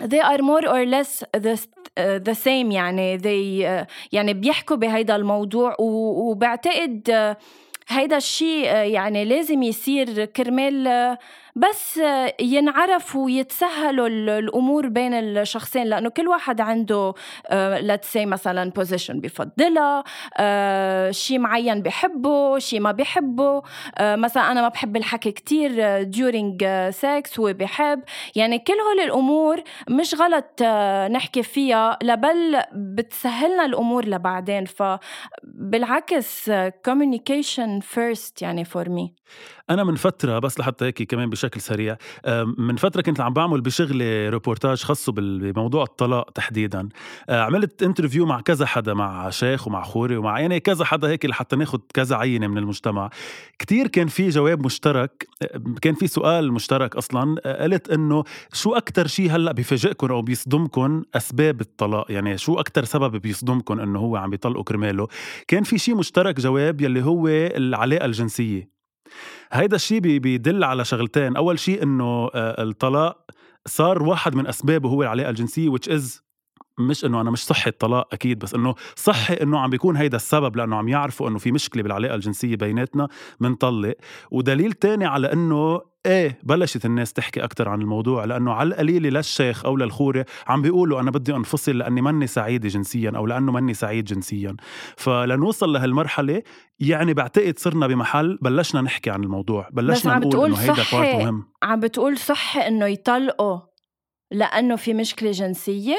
they 0.04 0.22
are 0.22 0.42
more 0.42 0.68
or 0.68 0.86
less 0.86 1.24
the, 1.38 1.75
uh, 2.00 2.20
the 2.20 2.36
same 2.36 2.72
يعني 2.72 3.18
they 3.18 3.66
uh, 3.66 3.88
يعني 4.12 4.34
بيحكوا 4.34 4.76
بهيدا 4.76 5.16
الموضوع 5.16 5.76
وبعتقد 5.80 7.02
uh, 7.10 7.44
هيدا 7.88 8.18
الشيء 8.18 8.66
يعني 8.68 9.26
لازم 9.26 9.64
يصير 9.64 10.26
كرمال 10.26 11.18
بس 11.56 12.02
ينعرف 12.40 13.16
ويتسهلوا 13.16 14.08
الأمور 14.08 14.88
بين 14.88 15.14
الشخصين 15.14 15.84
لأنه 15.84 16.10
كل 16.10 16.28
واحد 16.28 16.62
عنده 16.62 17.14
let's 17.52 18.14
say 18.14 18.26
مثلا 18.26 18.72
position 18.72 19.20
بفضلها 19.20 20.04
آه، 20.38 21.12
شيء 21.12 21.40
معين 21.40 21.82
بحبه 21.82 22.60
شيء 22.60 22.80
ما 22.80 22.92
بحبه 22.92 23.62
آه، 23.98 24.16
مثلا 24.16 24.52
أنا 24.52 24.62
ما 24.62 24.68
بحب 24.68 24.98
الحكي 24.98 25.32
كتير 25.32 25.72
during 26.12 26.58
sex 26.92 27.40
هو 27.40 27.54
بحب. 27.54 28.02
يعني 28.36 28.60
كل 28.60 28.74
هول 28.74 29.00
الأمور 29.06 29.64
مش 29.90 30.16
غلط 30.16 30.60
آه، 30.62 31.08
نحكي 31.08 31.44
فيها 31.44 31.98
لبل 32.04 32.62
بتسهلنا 32.74 33.66
الأمور 33.66 34.06
لبعدين. 34.06 34.66
فبالعكس 34.66 36.52
first 37.82 38.42
يعني 38.42 38.66
for 38.66 38.86
me. 38.88 39.10
أنا 39.70 39.84
من 39.84 39.96
فترة 39.96 40.40
بس 40.40 40.60
لحتى 40.60 40.86
هيك 40.86 41.04
كمان 41.04 41.30
بشكل 41.30 41.62
سريع 41.62 41.98
من 42.58 42.76
فترة 42.76 43.02
كنت 43.02 43.22
عم 43.22 43.34
بعمل 43.34 43.62
بشغلي 43.62 44.30
ريبورتاج 44.30 44.84
خاصه 44.84 45.12
بموضوع 45.18 45.84
الطلاق 45.84 46.30
تحديدا. 46.32 46.90
آه، 47.30 47.42
عملت 47.42 47.84
interview 47.84 48.26
مع 48.26 48.42
كذا 48.42 48.66
حدا 48.66 48.94
مع 48.94 49.30
شيخ 49.30 49.68
ومع 49.68 49.84
خوري 49.84 50.18
ومع 50.18 50.40
يعني 50.40 50.60
كذا 50.60 50.86
حدا 50.86 51.08
هيك 51.08 51.26
لحتى 51.26 51.56
ناخذ 51.56 51.80
كذا 51.94 52.16
عينة 52.16 52.48
من 52.48 52.58
المجتمع. 52.58 53.10
كتير 53.60 53.88
كان 53.88 54.08
في 54.08 54.30
جواب 54.30 54.66
مشترك 54.66 55.28
كان 55.82 55.94
في 55.94 56.08
سؤال 56.08 56.54
مشترك 56.54 56.96
أصلا 56.96 57.36
آه، 57.46 57.64
قلت 57.64 57.90
إنه 57.90 58.24
شو 58.54 58.74
أكثر 58.74 59.08
شيء 59.08 59.32
هلأ 59.32 59.52
بفاجئكم 59.52 60.12
أو 60.12 60.22
بيصدمكم 60.22 61.04
أسباب 61.16 61.62
الطلاق؟ 61.62 62.12
يعني 62.12 62.38
شو 62.38 62.60
أكثر 62.60 62.84
سبب 62.84 63.16
بيصدمكم 63.16 63.80
إنه 63.80 64.00
هو 64.00 64.16
عم 64.16 64.30
بيطلقوا 64.30 64.64
كرماله؟ 64.64 65.08
كان 65.48 65.64
في 65.64 65.78
شيء 65.78 65.96
مشترك 65.96 66.40
جواب 66.40 66.82
يلي 66.82 67.04
هو 67.04 67.28
العلاقة 67.70 68.06
الجنسية. 68.06 68.70
هيدا 69.52 69.76
الشيء 69.76 70.00
بيدل 70.00 70.64
على 70.64 70.86
شغلتين. 70.86 71.36
أول 71.36 71.60
شيء 71.60 71.84
إنه 71.84 72.30
آه، 72.36 72.64
الطلاق 72.64 73.32
صار 73.68 74.04
واحد 74.04 74.36
من 74.36 74.48
أسبابه 74.48 74.90
هو 74.90 75.04
العلاقة 75.04 75.30
الجنسية 75.30 75.70
which 75.70 75.90
is 75.90 76.25
مش 76.80 77.06
إنه 77.06 77.22
أنا 77.22 77.32
مش 77.32 77.46
صحي 77.46 77.70
الطلاق 77.70 78.14
أكيد 78.14 78.40
بس 78.40 78.54
إنه 78.54 78.76
صحي 78.96 79.34
إنه 79.34 79.60
عم 79.60 79.70
بيكون 79.70 79.98
هيدا 79.98 80.16
السبب 80.16 80.56
لأنه 80.56 80.76
عم 80.76 80.88
يعرفوا 80.88 81.30
إنه 81.30 81.38
في 81.38 81.52
مشكلة 81.52 81.84
بالعلاقة 81.84 82.16
الجنسية 82.16 82.56
بيناتنا 82.56 83.08
منطلق. 83.40 83.96
ودليل 84.32 84.74
تاني 84.74 85.06
على 85.06 85.34
إنه 85.34 85.82
إيه 86.06 86.40
بلشت 86.44 86.86
الناس 86.86 87.14
تحكي 87.14 87.44
أكثر 87.44 87.70
عن 87.70 87.82
الموضوع 87.82 88.26
لأنه 88.26 88.54
على 88.54 88.70
القليله 88.70 89.10
للشيخ 89.10 89.66
أو 89.66 89.78
للخوره 89.78 90.26
عم 90.48 90.62
بيقولوا 90.62 91.00
أنا 91.00 91.12
بدي 91.12 91.36
أنفصل 91.36 91.78
لأني 91.78 92.02
ماني 92.02 92.28
سعيده 92.28 92.70
جنسيا 92.70 93.12
أو 93.16 93.26
لأنه 93.28 93.52
ماني 93.52 93.74
سعيد 93.74 94.06
جنسيا. 94.06 94.56
فلنوصل 94.98 95.74
لهالمرحلة 95.74 96.42
يعني 96.80 97.14
بعتقد 97.14 97.60
صرنا 97.60 97.88
بمحل 97.88 98.40
بلشنا 98.42 98.82
نحكي 98.82 99.10
عن 99.10 99.24
الموضوع 99.24 99.70
بلشنا 99.72 100.20
نقول 100.20 100.46
إنه 100.46 100.56
هيدا 100.56 100.74
بارت 100.74 100.94
مهم. 100.94 101.44
عم 101.64 101.80
بتقول 101.80 102.18
صح 102.18 102.58
إنه 102.58 102.86
يطلقوا 102.86 103.60
لأنه 104.32 104.76
في 104.76 104.94
مشكلة 104.94 105.32
جنسية؟ 105.32 105.98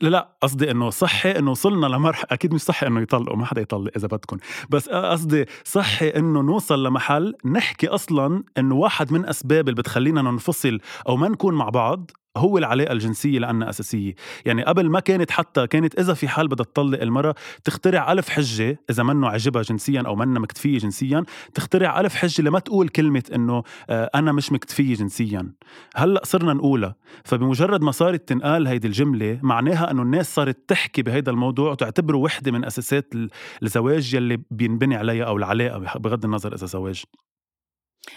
لا 0.00 0.08
لا 0.08 0.36
قصدي 0.42 0.70
إنه 0.70 0.90
صحي 0.90 1.30
إنه 1.30 1.50
وصلنا 1.50 1.86
لمرحله 1.86 2.26
أكيد 2.30 2.54
مش 2.54 2.60
صحي 2.60 2.86
إنه 2.86 3.00
يطلقوا 3.00 3.36
ما 3.36 3.46
حدا 3.46 3.60
يطلق 3.60 3.92
إذا 3.96 4.06
بدكم 4.06 4.36
بس 4.70 4.88
قصدي 4.88 5.44
صحي 5.64 6.08
إنه 6.08 6.40
نوصل 6.42 6.86
لمحل 6.86 7.34
نحكي 7.44 7.88
أصلا 7.88 8.44
إنه 8.58 8.74
واحد 8.74 9.12
من 9.12 9.26
أسباب 9.26 9.68
اللي 9.68 9.82
بتخلينا 9.82 10.22
ننفصل 10.22 10.80
أو 11.08 11.16
ما 11.16 11.28
نكون 11.28 11.54
مع 11.54 11.68
بعض 11.68 12.10
هو 12.36 12.58
العلاقة 12.58 12.92
الجنسية 12.92 13.38
لأنها 13.38 13.70
أساسية. 13.70 14.14
يعني 14.44 14.64
قبل 14.64 14.90
ما 14.90 15.00
كانت 15.00 15.30
حتى 15.30 15.66
كانت 15.66 15.98
إذا 15.98 16.14
في 16.14 16.28
حال 16.28 16.48
بدها 16.48 16.64
تطلق 16.64 17.02
المرأة 17.02 17.34
تخترع 17.64 18.12
ألف 18.12 18.28
حجة 18.28 18.80
إذا 18.90 19.02
منه 19.02 19.28
عجبها 19.28 19.62
جنسيا 19.62 20.02
أو 20.06 20.16
منها 20.16 20.40
مكتفية 20.40 20.78
جنسيا 20.78 21.24
تخترع 21.54 22.00
ألف 22.00 22.14
حجة 22.14 22.42
لما 22.42 22.58
تقول 22.58 22.88
كلمة 22.88 23.22
إنه 23.34 23.62
آه، 23.90 24.10
أنا 24.14 24.32
مش 24.32 24.52
مكتفية 24.52 24.94
جنسيا. 24.94 25.52
هلأ 25.96 26.20
صرنا 26.24 26.52
نقولها. 26.52 26.94
فبمجرد 27.24 27.82
ما 27.82 27.90
صارت 27.90 28.28
تنقال 28.28 28.66
هيدي 28.66 28.86
الجملة 28.86 29.38
معناها 29.42 29.90
إنه 29.90 30.02
الناس 30.02 30.34
صارت 30.34 30.58
تحكي 30.68 31.02
بهذا 31.02 31.30
الموضوع 31.30 31.70
وتعتبره 31.70 32.16
وحدة 32.16 32.52
من 32.52 32.64
أساسات 32.64 33.14
الزواج 33.62 34.14
يلي 34.14 34.38
بينبني 34.50 34.96
عليها 34.96 35.24
أو 35.24 35.36
العلاقة 35.36 35.78
بغض 35.98 36.24
النظر 36.24 36.54
إذا 36.54 36.66
زواج. 36.66 37.04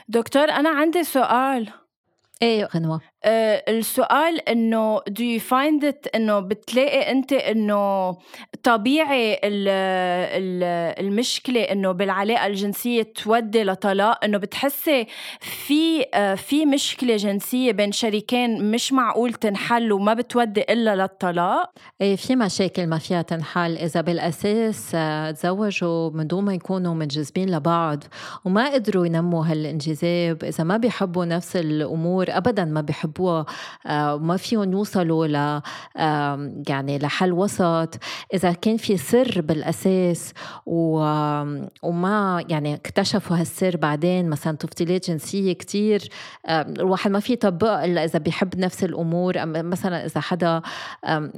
دكتور 0.08 0.50
أنا 0.50 0.70
عندي 0.70 1.04
سؤال. 1.04 1.70
إيه 2.42 2.66
غنوه 2.66 3.02
السؤال 3.26 4.50
إنه 4.50 5.00
do 5.00 5.22
you 5.22 5.40
find 5.40 5.84
it 5.84 6.10
إنه 6.16 6.40
بتلاقي 6.40 7.12
أنت 7.12 7.34
إنه 7.34 8.12
طبيعي 8.64 9.34
ال 9.34 9.68
ال 9.68 10.64
المشكلة 11.06 11.62
إنه 11.62 11.92
بالعلاقة 11.92 12.48
الجنسية 12.48 13.04
تودي 13.04 13.64
لطلاق؟ 13.64 14.26
إنه 14.26 14.38
بتحسي 14.38 15.08
في 15.40 16.06
آه 16.14 16.36
في 16.36 16.66
مشكلة 16.66 17.16
جنسية 17.16 17.72
بين 17.72 17.92
شريكين 17.92 18.72
مش 18.72 18.94
معقول 18.94 19.34
تنحل 19.34 19.92
وما 19.92 20.14
بتودي 20.14 20.62
إلا 20.62 20.96
للطلاق؟ 20.96 21.72
إيه 22.02 22.16
في 22.16 22.36
مشاكل 22.36 22.88
ما 22.88 22.98
فيها 22.98 23.22
تنحل. 23.22 23.78
إذا 23.78 24.02
بالأساس 24.02 24.92
آه 24.96 25.32
تزوجوا 25.32 26.10
من 26.10 26.28
دون 26.28 26.46
ما 26.46 26.54
يكونوا 26.54 26.94
منجذبين 26.94 27.56
لبعض 27.56 28.04
وما 28.46 28.74
قدروا 28.74 29.06
ينموا 29.06 29.46
هالانجذاب. 29.46 30.44
إذا 30.44 30.64
ما 30.64 30.78
بيحبوا 30.78 31.26
نفس 31.26 31.56
الأمور 31.56 32.26
ابدا 32.30 32.66
ما 32.66 32.82
بيحبوها 33.10 33.46
وما 34.16 34.34
آه، 34.34 34.38
فيهم 34.38 34.72
يوصلوا 34.72 35.28
ل 35.28 35.62
يعني 36.68 37.00
لحل 37.00 37.34
وسط. 37.34 37.98
إذا 38.34 38.52
كان 38.52 38.78
في 38.78 38.98
سر 38.98 39.42
بالأساس 39.42 40.34
وما 40.66 42.46
يعني 42.50 42.74
اكتشفوا 42.74 43.38
هالسر 43.38 43.78
بعدين 43.78 44.30
مثلا 44.30 44.58
تفضيلات 44.58 45.10
جنسيه 45.10 45.54
كتير 45.54 46.10
الواحد 46.50 47.12
ما 47.12 47.20
في 47.20 47.34
يطبقها 47.34 47.86
إلا 47.86 48.04
إذا 48.04 48.20
بيحب 48.20 48.60
نفس 48.60 48.84
الأمور. 48.84 49.34
مثلا 49.46 50.06
إذا 50.06 50.22
حدا 50.22 50.62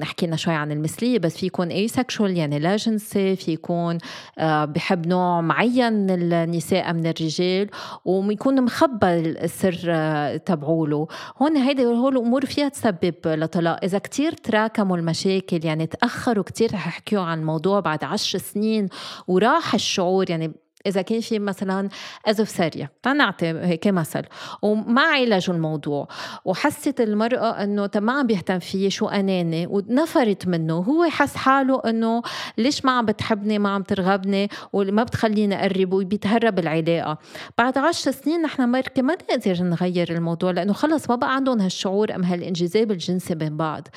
حكينا 0.01 0.35
شوي 0.35 0.53
عن 0.53 0.71
المثلية 0.71 1.19
بس 1.19 1.37
في 1.37 1.45
يكون 1.45 1.67
اي 1.67 1.87
سكشوال 1.87 2.37
يعني 2.37 2.59
لا 2.59 2.75
جنسي 2.75 3.35
في 3.35 3.51
يكون 3.51 3.97
آه، 4.37 4.65
بحب 4.65 5.07
نوع 5.07 5.41
معين 5.41 5.93
من 5.93 6.33
النساء 6.33 6.93
من 6.93 7.07
الرجال 7.07 7.69
ويكون 8.05 8.61
مخبى 8.61 9.07
السر 9.07 9.79
آه، 9.87 10.41
بيقولوا 10.49 11.05
هون 11.41 11.57
هيدي 11.67 11.85
هول 11.85 12.17
الأمور 12.17 12.45
فيها 12.45 12.69
تسبب 12.69 13.15
لطلاق. 13.25 13.79
إذا 13.83 13.97
كتير 13.97 14.31
تراكموا 14.31 14.97
المشاكل 14.97 15.65
يعني 15.65 15.87
تأخروا 15.87 16.43
كتير 16.43 16.73
رح 16.73 16.87
عن 17.13 17.39
الموضوع 17.39 17.79
بعد 17.79 18.03
عشر 18.03 18.39
سنين 18.39 18.89
وراح 19.27 19.73
الشعور 19.73 20.29
يعني 20.29 20.51
إذا 20.85 21.01
كان 21.01 21.21
في 21.21 21.39
مثلا 21.39 21.89
أزف 22.25 22.49
سارية 22.49 22.91
نعطي 23.05 23.45
هيك 23.45 23.87
مثل 23.87 24.21
وما 24.61 25.01
عالجوا 25.01 25.55
الموضوع 25.55 26.07
وحست 26.45 27.01
المرأة 27.01 27.63
إنه 27.63 27.89
ما 27.95 28.13
عم 28.13 28.27
بيهتم 28.27 28.59
فيي 28.59 28.89
شو 28.89 29.07
أناني؟ 29.07 29.67
ونفرت 29.67 30.47
منه 30.47 30.73
هو 30.73 31.05
حس 31.09 31.35
حاله 31.35 31.81
إنه 31.85 32.21
ليش 32.57 32.85
ما 32.85 32.91
عم 32.91 33.05
بتحبني 33.05 33.59
ما 33.59 33.69
عم 33.69 33.83
ترغبني 33.83 34.49
وما 34.73 35.03
بتخليني 35.03 35.65
أقرب 35.65 35.93
وبيتهرب 35.93 36.59
العلاقة. 36.59 37.17
بعد 37.57 37.77
عشر 37.77 38.11
سنين 38.11 38.41
نحن 38.41 38.69
مركي 38.69 39.01
ما 39.01 39.13
نقدر 39.13 39.63
نغير 39.63 40.11
الموضوع 40.11 40.51
لأنه 40.51 40.73
خلص 40.73 41.09
ما 41.09 41.15
بقى 41.15 41.35
عندهم 41.35 41.61
هالشعور 41.61 42.15
أم 42.15 42.23
هالانجذاب 42.23 42.91
الجنسي 42.91 43.35
بين 43.35 43.57
بعض. 43.57 43.87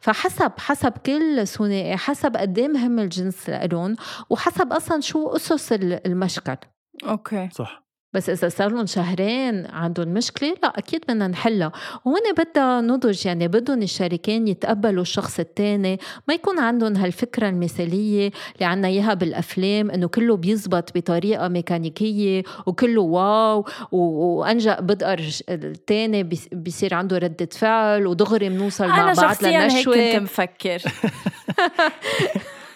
فحسب 0.00 0.52
حسب 0.58 0.92
كل 1.06 1.46
ثنائي 1.46 1.96
حسب 1.96 2.36
قد 2.36 2.58
إيه 2.58 2.68
مهم 2.68 2.98
الجنس 2.98 3.50
لهم 3.50 3.96
وحسب 4.30 4.72
أصلا 4.72 5.00
شو 5.00 5.28
أسس 5.28 5.72
المشاكل 5.72 6.31
مشكل. 6.32 6.56
أوكي. 7.04 7.48
صح. 7.52 7.82
بس 8.14 8.30
إذا 8.30 8.48
صار 8.48 8.72
لهم 8.72 8.86
شهرين 8.86 9.66
عندهم 9.66 10.08
مشكلة 10.08 10.54
لا 10.62 10.78
أكيد 10.78 11.00
بدنا 11.08 11.28
نحلها. 11.28 11.72
وهون 12.04 12.20
بدها 12.38 12.80
نضج 12.80 13.26
يعني 13.26 13.48
بدهم 13.48 13.82
الشريكين 13.82 14.48
يتقبلوا 14.48 15.02
الشخص 15.02 15.40
الثاني 15.40 15.98
ما 16.28 16.34
يكون 16.34 16.58
عندهم 16.58 16.96
هالفكرة 16.96 17.48
المثالية 17.48 18.30
اللي 18.54 18.64
عنا 18.64 18.88
إياها 18.88 19.14
بالأفلام 19.14 19.90
إنه 19.90 20.08
كله 20.08 20.36
بيزبط 20.36 20.98
بطريقة 20.98 21.48
ميكانيكية 21.48 22.42
وكله 22.66 23.00
wow 23.00 23.64
وانجا 23.92 24.80
بدقر 24.80 25.20
الثاني 25.48 26.22
بيصير 26.52 26.94
عنده 26.94 27.18
ردة 27.18 27.48
فعل 27.52 28.06
ودغري 28.06 28.48
بنوصل 28.48 28.88
مع 28.88 29.12
بعض 29.12 29.44
لنشوه 29.44 29.48
أنا 29.48 29.68
شخصيا 29.68 30.00
هيك 30.00 30.14
كنت 30.14 30.22
مفكر. 30.22 30.82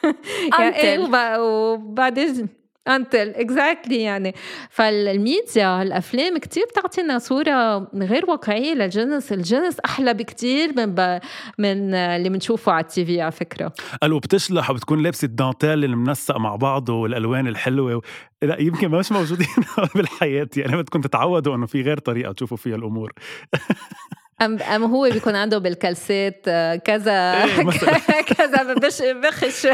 يعني 0.59 0.99
وبعدين 1.38 2.49
until 2.88 3.29
exactly 3.29 4.02
يعني. 4.03 4.35
فالميديا 4.70 5.83
الأفلام 5.83 6.38
كتير 6.38 6.64
بتعطينا 6.70 7.18
صورة 7.18 7.79
غير 7.94 8.31
واقعية 8.31 8.75
للجنس 8.75 9.33
الجنس 9.33 9.81
أحلى 9.81 10.14
بكتير 10.14 10.72
من 10.77 10.94
ب... 10.94 11.20
من 11.59 11.94
اللي 11.94 12.29
بنشوفه 12.29 12.72
على 12.72 12.85
ال 12.85 13.05
TV 13.05 13.20
على 13.20 13.33
فكرة. 13.33 13.72
قالوا 14.03 14.18
بتشلح 14.18 14.70
وبتكون 14.70 15.03
لابسة 15.03 15.27
الدانتيل 15.27 15.85
المنسق 15.85 16.37
مع 16.37 16.57
بعض 16.57 16.88
والألوان 16.88 17.46
الحلوة 17.46 17.96
و... 17.96 18.01
لا 18.42 18.61
يمكن 18.61 18.88
مش 18.88 19.12
موجودين 19.12 19.46
بالحياة 19.94 20.49
يعني 20.57 20.77
بدكم 20.77 21.01
تتعودوا 21.01 21.55
إنه 21.55 21.66
في 21.66 21.83
غير 21.83 21.99
طريقة 21.99 22.33
تشوفوا 22.33 22.57
فيها 22.57 22.77
الأمور. 22.77 23.12
أم, 24.42 24.59
أم 24.59 24.85
هو 24.85 25.09
بيكون 25.12 25.37
عنده 25.37 25.59
بالكلسات 25.59 26.42
آه، 26.49 26.77
كذا 26.77 27.44
إيه، 27.44 28.22
كذا 28.37 28.75
بش 28.75 29.03
بخش. 29.03 29.66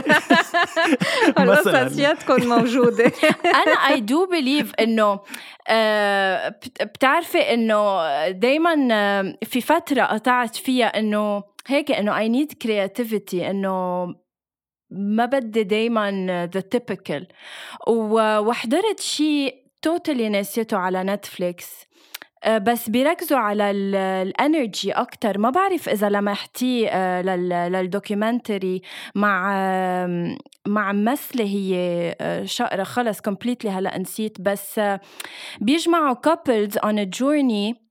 القصص 1.39 1.97
تكون 2.21 2.49
موجودة. 2.49 3.13
أنا 3.65 3.73
I 3.73 4.01
do 4.01 4.27
believe 4.27 4.75
إنه 4.75 5.21
آه، 5.69 6.55
بتعرفي 6.83 7.39
إنه 7.39 8.29
دايما 8.29 8.89
آه، 8.93 9.39
في 9.45 9.61
فترة 9.61 10.03
قطعت 10.03 10.57
فيها 10.57 10.87
إنه 10.87 11.43
هيك 11.67 11.91
إنه 11.91 12.13
I 12.13 12.29
need 12.31 12.55
creativity 12.65 13.35
إنه 13.35 14.07
ما 14.91 15.27
بدي 15.27 15.63
دايما 15.63 16.11
the 16.55 16.61
typical 16.61 17.27
وحضرت 17.89 19.01
شيء 19.01 19.63
totally 19.83 20.29
نسيته 20.29 20.77
على 20.77 21.05
نتفليكس 21.05 21.87
بس 22.49 22.89
بيركزوا 22.89 23.39
على 23.39 23.71
ال 23.71 23.88
energy 23.88 24.93
أكثر 24.93 25.39
ما 25.39 25.51
بعرف 25.51 25.89
إذا 25.89 26.09
لمحتيه 26.09 26.89
آه، 26.89 27.23
لل 27.69 27.86
documentary 27.86 28.83
مع 29.15 29.53
مع 30.67 30.93
ممثله 30.93 31.45
هي 31.45 31.77
آه، 32.21 32.45
شقرة 32.45 32.83
خلص 32.83 33.21
completely 33.21 33.71
هلا 33.71 33.99
نسيت 33.99 34.41
بس 34.41 34.81
بيجمعوا 35.61 36.15
couples 36.15 36.79
on 36.79 36.99
a 36.99 37.05
journey 37.05 37.83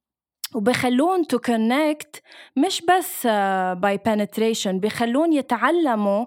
وبخلون 0.56 1.28
to 1.28 1.40
connect 1.40 2.22
مش 2.56 2.82
بس 2.90 3.28
by 3.74 3.98
penetration 4.06 4.80
بخلون 4.80 5.34
يتعلموا 5.34 6.26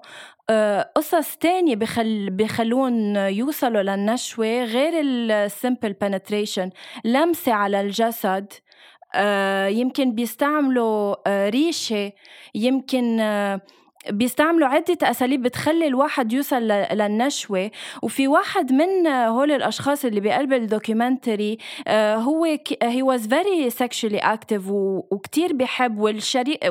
آه، 0.50 0.90
قصص 0.96 1.36
تانية 1.36 1.76
بخل 1.76 2.30
بخلون 2.30 3.16
يوصلوا 3.16 3.82
للنشوة 3.82 4.64
غير 4.64 4.92
ال 5.00 5.13
simple 5.13 5.92
penetration 5.92 6.70
لمسة 7.04 7.52
على 7.52 7.80
الجسد 7.80 8.52
آه، 9.14 9.66
يمكن 9.66 10.14
بيستعملوا 10.14 11.16
آه، 11.26 11.48
ريشة 11.48 12.12
يمكن 12.54 13.20
بيستعملوا 14.10 14.68
عدة 14.68 14.98
أساليب 15.02 15.42
بتخلي 15.42 15.86
الواحد 15.86 16.32
يوصل 16.32 16.62
للنشوة. 16.62 17.70
وفي 18.02 18.28
واحد 18.28 18.72
من 18.72 19.06
هول 19.06 19.50
الأشخاص 19.52 20.04
اللي 20.04 20.20
بقلب 20.20 20.52
ال 20.52 20.61
documentary 20.61 21.58
آه، 21.88 22.16
هو 22.16 22.44
he 22.82 23.02
was 23.02 23.28
very 23.28 23.70
sexually 23.70 24.18
active 24.18 24.62
وكتير 24.70 25.52
بحب 25.52 25.98
والشريك 25.98 26.64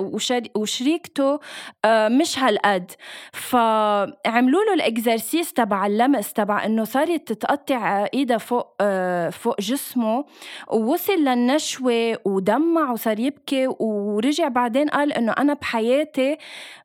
وشريكته 0.55 1.39
آه، 1.85 2.07
مش 2.07 2.39
هالقد. 2.39 2.91
فعملوا 3.33 4.63
له 4.63 4.73
ال 4.73 4.82
exercise 4.82 5.53
تبع 5.53 5.85
اللمس 5.85 6.33
تبع 6.33 6.65
إنه 6.65 6.83
صارت 6.83 7.27
تتقطع 7.27 8.05
ايدها 8.13 8.37
فوق 8.37 8.75
آه، 8.81 9.29
فوق 9.29 9.61
جسمه. 9.61 10.25
ووصل 10.71 11.13
للنشوة 11.13 12.17
ودمع 12.25 12.91
وصار 12.91 13.19
يبكي 13.19 13.67
ورجع 13.79 14.47
بعدين 14.47 14.89
قال 14.89 15.13
إنه 15.13 15.31
أنا 15.31 15.53
بحياتي 15.53 16.37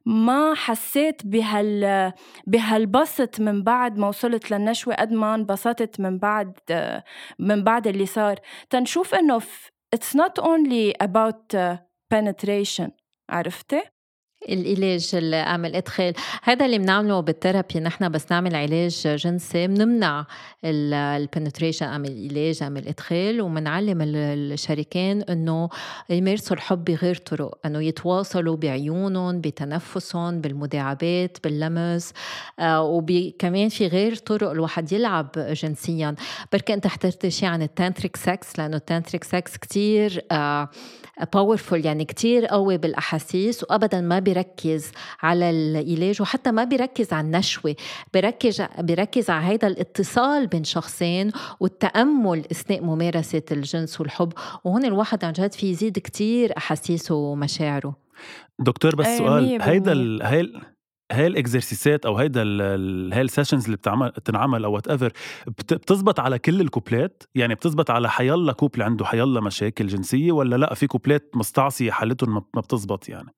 ما 0.07 0.38
حسيت 0.55 1.27
بهال 1.27 2.13
بهالبسط 2.47 3.41
من 3.41 3.63
بعد 3.63 3.99
ما 3.99 4.09
وصلت 4.09 4.51
للنشوة 4.51 4.95
قد 4.95 5.13
ما 5.13 5.35
انبسطت 5.35 6.01
من 6.01 6.19
بعد 6.19 6.53
من 7.39 7.65
بعد 7.65 7.87
اللي 7.87 8.07
صار 8.07 8.41
تنشوف 8.71 9.15
إنه 9.15 9.41
it's 9.97 10.15
not 10.15 10.43
only 10.43 11.07
about 11.07 11.57
penetration 12.15 12.91
عرفتي؟ 13.31 13.83
الإيلاج 14.49 15.11
أم 15.15 15.65
الإدخال. 15.65 16.15
هذا 16.43 16.67
اللي 16.67 16.79
بنعمله 16.79 17.21
بال 17.21 17.33
therapy. 17.33 17.81
نحن 17.81 18.09
بس 18.09 18.27
نعمل 18.31 18.57
علاج 18.57 19.03
جنسي 19.07 19.67
بنمنع 19.67 20.27
ال 20.65 20.75
penetration 20.75 21.87
أم 21.87 22.05
الإيلاج 22.05 22.63
أم 22.63 22.77
الإدخال 22.77 23.41
وبنعلم 23.41 23.99
الشريكين 24.03 25.23
إنه 25.23 25.69
يمارسوا 26.11 26.57
الحب 26.57 26.85
بغير 26.85 27.15
طرق 27.15 27.59
إنه 27.67 27.83
يتواصلوا 27.83 28.57
بعيونهم 28.57 29.41
بتنفسهم 29.41 30.41
بالمداعبات 30.41 31.39
باللمس 31.45 32.13
آه 32.59 32.83
وكمان 32.83 33.69
في 33.69 33.87
غير 33.87 34.15
طرق 34.17 34.51
الواحد 34.51 34.93
يلعب 34.93 35.31
جنسيا. 35.37 36.15
بركي 36.53 36.75
أنت 36.75 36.87
حضرت 36.87 37.27
شيء 37.27 37.49
عن 37.49 37.63
ال 37.63 37.69
tantric 37.69 38.17
sex 38.17 38.59
لأنه 38.59 38.77
ال 38.77 38.83
tantric 38.83 39.25
sex 39.25 39.57
كتير 39.57 40.25
آه 40.33 40.69
powerful 41.33 41.87
يعني 41.87 42.05
كتير 42.05 42.47
قوي 42.47 42.79
بالأحاسيس 42.79 43.65
وابدا 43.65 44.01
ما 44.01 44.19
بيركز 44.19 44.93
على 45.23 45.51
الإيلاج 45.51 46.23
وحتى 46.23 46.51
ما 46.51 46.65
بيركز 46.65 47.13
على 47.13 47.27
النشوة. 47.27 47.77
بيركز 48.15 48.63
بيركز 48.79 49.31
على 49.31 49.55
هذا 49.55 49.69
الاتصال 49.69 50.47
بين 50.47 50.65
شخصين 50.65 51.33
والتأمل 51.61 52.45
أثناء 52.51 52.85
ممارسة 52.85 53.43
الجنس 53.53 54.01
والحب. 54.01 54.33
وهون 54.65 54.85
الواحد 54.85 55.25
عن 55.25 55.33
جد 55.33 55.53
في 55.53 55.71
يزيد 55.71 55.99
كتير 55.99 56.57
أحاسيسه 56.57 57.15
ومشاعره. 57.15 57.97
دكتور 58.59 58.97
بس 58.97 59.07
إيه، 59.07 59.19
سؤال. 59.19 59.63
هيدا 59.63 60.19
هاي 60.23 60.53
هاي 61.13 61.27
ال 61.27 61.35
exercise 61.35 61.99
ات 61.99 62.07
أو 62.07 62.17
هيدا 62.17 62.43
هاي 62.43 63.21
ال 63.21 63.25
sessions 63.25 63.65
اللي 63.65 63.77
بتعمل 63.77 64.11
تنعمل 64.11 64.65
أو 64.65 64.73
whatever 64.73 65.13
بتزبط 65.47 66.21
على 66.21 66.39
كل 66.39 66.61
ال 66.61 66.67
couple 66.67 67.09
ات؟ 67.09 67.23
يعني 67.35 67.55
بتزبط 67.55 67.91
على 67.91 68.11
حيلا 68.11 68.53
couple 68.53 68.83
عنده 68.83 69.05
حيلا 69.05 69.41
مشاكل 69.41 69.87
جنسية 69.87 70.33
ولا 70.33 70.57
لأ؟ 70.57 70.75
في 70.75 70.87
couple 70.87 71.24
ات 71.24 71.31
مستعصية 71.35 71.91
حالتهم 71.91 72.45
ما 72.55 72.61
بتزبط 72.61 73.09
يعني؟ 73.09 73.35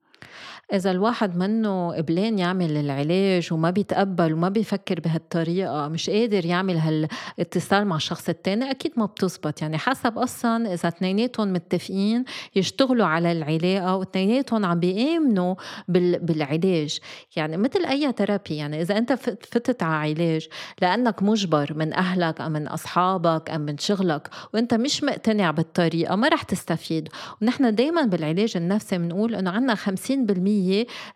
إذا 0.73 0.91
الواحد 0.91 1.37
منه 1.37 1.93
قبلان 1.97 2.39
يعمل 2.39 2.77
العلاج 2.77 3.53
وما 3.53 3.71
بيتقبل 3.71 4.33
وما 4.33 4.49
بيفكر 4.49 5.01
بهالطريقة 5.01 5.89
مش 5.89 6.11
قادر 6.11 6.47
يعمل 6.47 6.77
هالإتصال 6.77 7.85
مع 7.85 7.97
الشخص 7.97 8.29
التاني 8.29 8.71
أكيد 8.71 8.93
ما 8.97 9.07
بتزبط. 9.07 9.63
يعني 9.63 9.79
حسب 9.79 10.19
أصلا 10.19 10.75
إذا 10.75 10.89
اثنيناتهم 10.89 11.53
متفقين 11.53 12.25
يشتغلوا 12.57 13.07
على 13.07 13.33
العلاقة 13.33 13.97
واثنيناتهم 13.97 14.65
عم 14.65 14.81
بيآمنوا 14.81 15.55
بالعلاج. 15.89 16.99
يعني 17.37 17.57
مثل 17.57 17.85
أي 17.85 18.13
ثيرابي 18.13 18.57
يعني 18.57 18.83
إذا 18.83 18.99
أنت 18.99 19.13
فتت 19.13 19.83
على 19.83 20.11
علاج 20.11 20.49
لأنك 20.83 21.23
مجبر 21.23 21.73
من 21.77 21.95
أهلك 21.95 22.41
أم 22.41 22.53
من 22.53 22.69
أصحابك 22.69 23.51
أم 23.51 23.61
من 23.61 23.79
شغلك 23.79 24.29
وأنت 24.55 24.75
مش 24.75 25.05
مقتنع 25.05 25.51
بالطريقة 25.51 26.17
ما 26.17 26.29
رح 26.29 26.43
تستفيد. 26.43 27.09
ونحن 27.43 27.75
دايما 27.75 28.03
بالعلاج 28.03 28.53
النفسي 28.57 28.99
بنقول 28.99 29.35
إنه 29.35 29.51
عنا 29.51 29.75
50% 29.75 30.10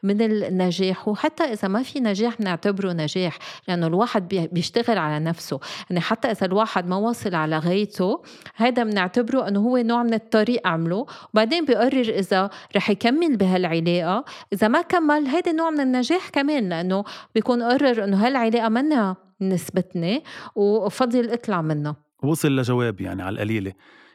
من 0.02 0.22
النجاح 0.22 1.08
وحتى 1.08 1.44
إذا 1.44 1.68
ما 1.68 1.82
في 1.82 2.00
نجاح 2.00 2.38
بنعتبره 2.38 2.92
نجاح 2.92 3.38
لأنه 3.68 3.86
الواحد 3.86 4.48
بيشتغل 4.52 4.98
على 4.98 5.24
نفسه. 5.24 5.60
يعني 5.90 6.00
حتى 6.00 6.30
إذا 6.30 6.46
الواحد 6.46 6.86
ما 6.86 6.96
وصل 6.96 7.34
على 7.34 7.58
غايته 7.58 8.22
هذا 8.54 8.84
بنعتبره 8.84 9.48
أنه 9.48 9.60
هو 9.60 9.76
نوع 9.76 10.02
من 10.02 10.14
الطريق 10.14 10.66
عمله. 10.66 11.06
وبعدين 11.34 11.64
بيقرر 11.64 12.08
إذا 12.18 12.50
رح 12.76 12.90
يكمل 12.90 13.36
بهالعلاقة. 13.36 14.24
إذا 14.52 14.68
ما 14.68 14.82
كمل 14.82 15.26
هيدا 15.26 15.52
نوع 15.52 15.70
من 15.70 15.80
النجاح 15.80 16.28
كمان 16.28 16.68
لأنه 16.68 17.04
بيكون 17.34 17.62
قرر 17.62 18.04
أنه 18.04 18.26
هالعلاقة 18.26 18.68
منها 18.68 19.16
نسبتني 19.40 20.24
وفضل 20.54 21.30
إطلع 21.30 21.62
منها 21.62 21.96
وصل 22.22 22.56
لجواب 22.56 23.00
يعني 23.00 23.22
على 23.22 23.34
القليلة. 23.34 23.72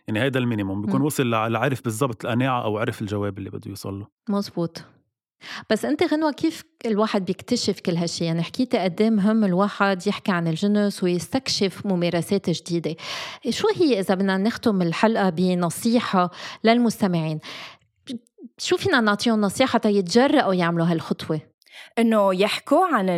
يعني 0.08 0.22
هيدا 0.22 0.40
المينيموم 0.40 0.82
بيكون 0.82 1.02
وصل 1.02 1.30
لعرف 1.30 1.84
بالضبط 1.84 2.26
القناعة 2.26 2.64
أو 2.64 2.78
عرف 2.78 3.02
الجواب 3.02 3.38
اللي 3.38 3.50
بده 3.50 3.70
يوصل 3.70 4.00
له. 4.00 4.08
مزبوط 4.30 4.84
بس 5.70 5.86
أنت 5.86 6.14
غنوة 6.14 6.32
كيف 6.32 6.64
الواحد 6.86 7.26
بيكتشف 7.26 7.80
كل 7.80 7.96
هالشي؟ 7.96 8.26
يعني 8.26 8.44
حكيتي 8.44 8.78
قد 8.78 9.02
إيه 9.02 9.10
مهم 9.10 9.44
الواحد 9.44 10.08
يحكي 10.08 10.32
عن 10.32 10.48
الجنس 10.48 11.04
ويستكشف 11.04 11.86
ممارسات 11.86 12.50
جديدة. 12.50 12.96
شو 13.50 13.68
هي 13.76 14.00
إذا 14.00 14.16
بدنا 14.16 14.38
نختم 14.38 14.82
الحلقة 14.82 15.30
بنصيحة 15.30 16.32
للمستمعين؟ 16.64 17.40
شو 18.58 18.78
فينا 18.78 19.00
نعطيهم 19.00 19.42
نصيحة 19.42 19.82
يتجرأوا 19.86 20.54
يعملوا 20.54 20.86
هالخطوة؟ 20.86 21.42
إنه 22.00 22.36
يحكوا 22.36 22.86
عن 22.86 23.10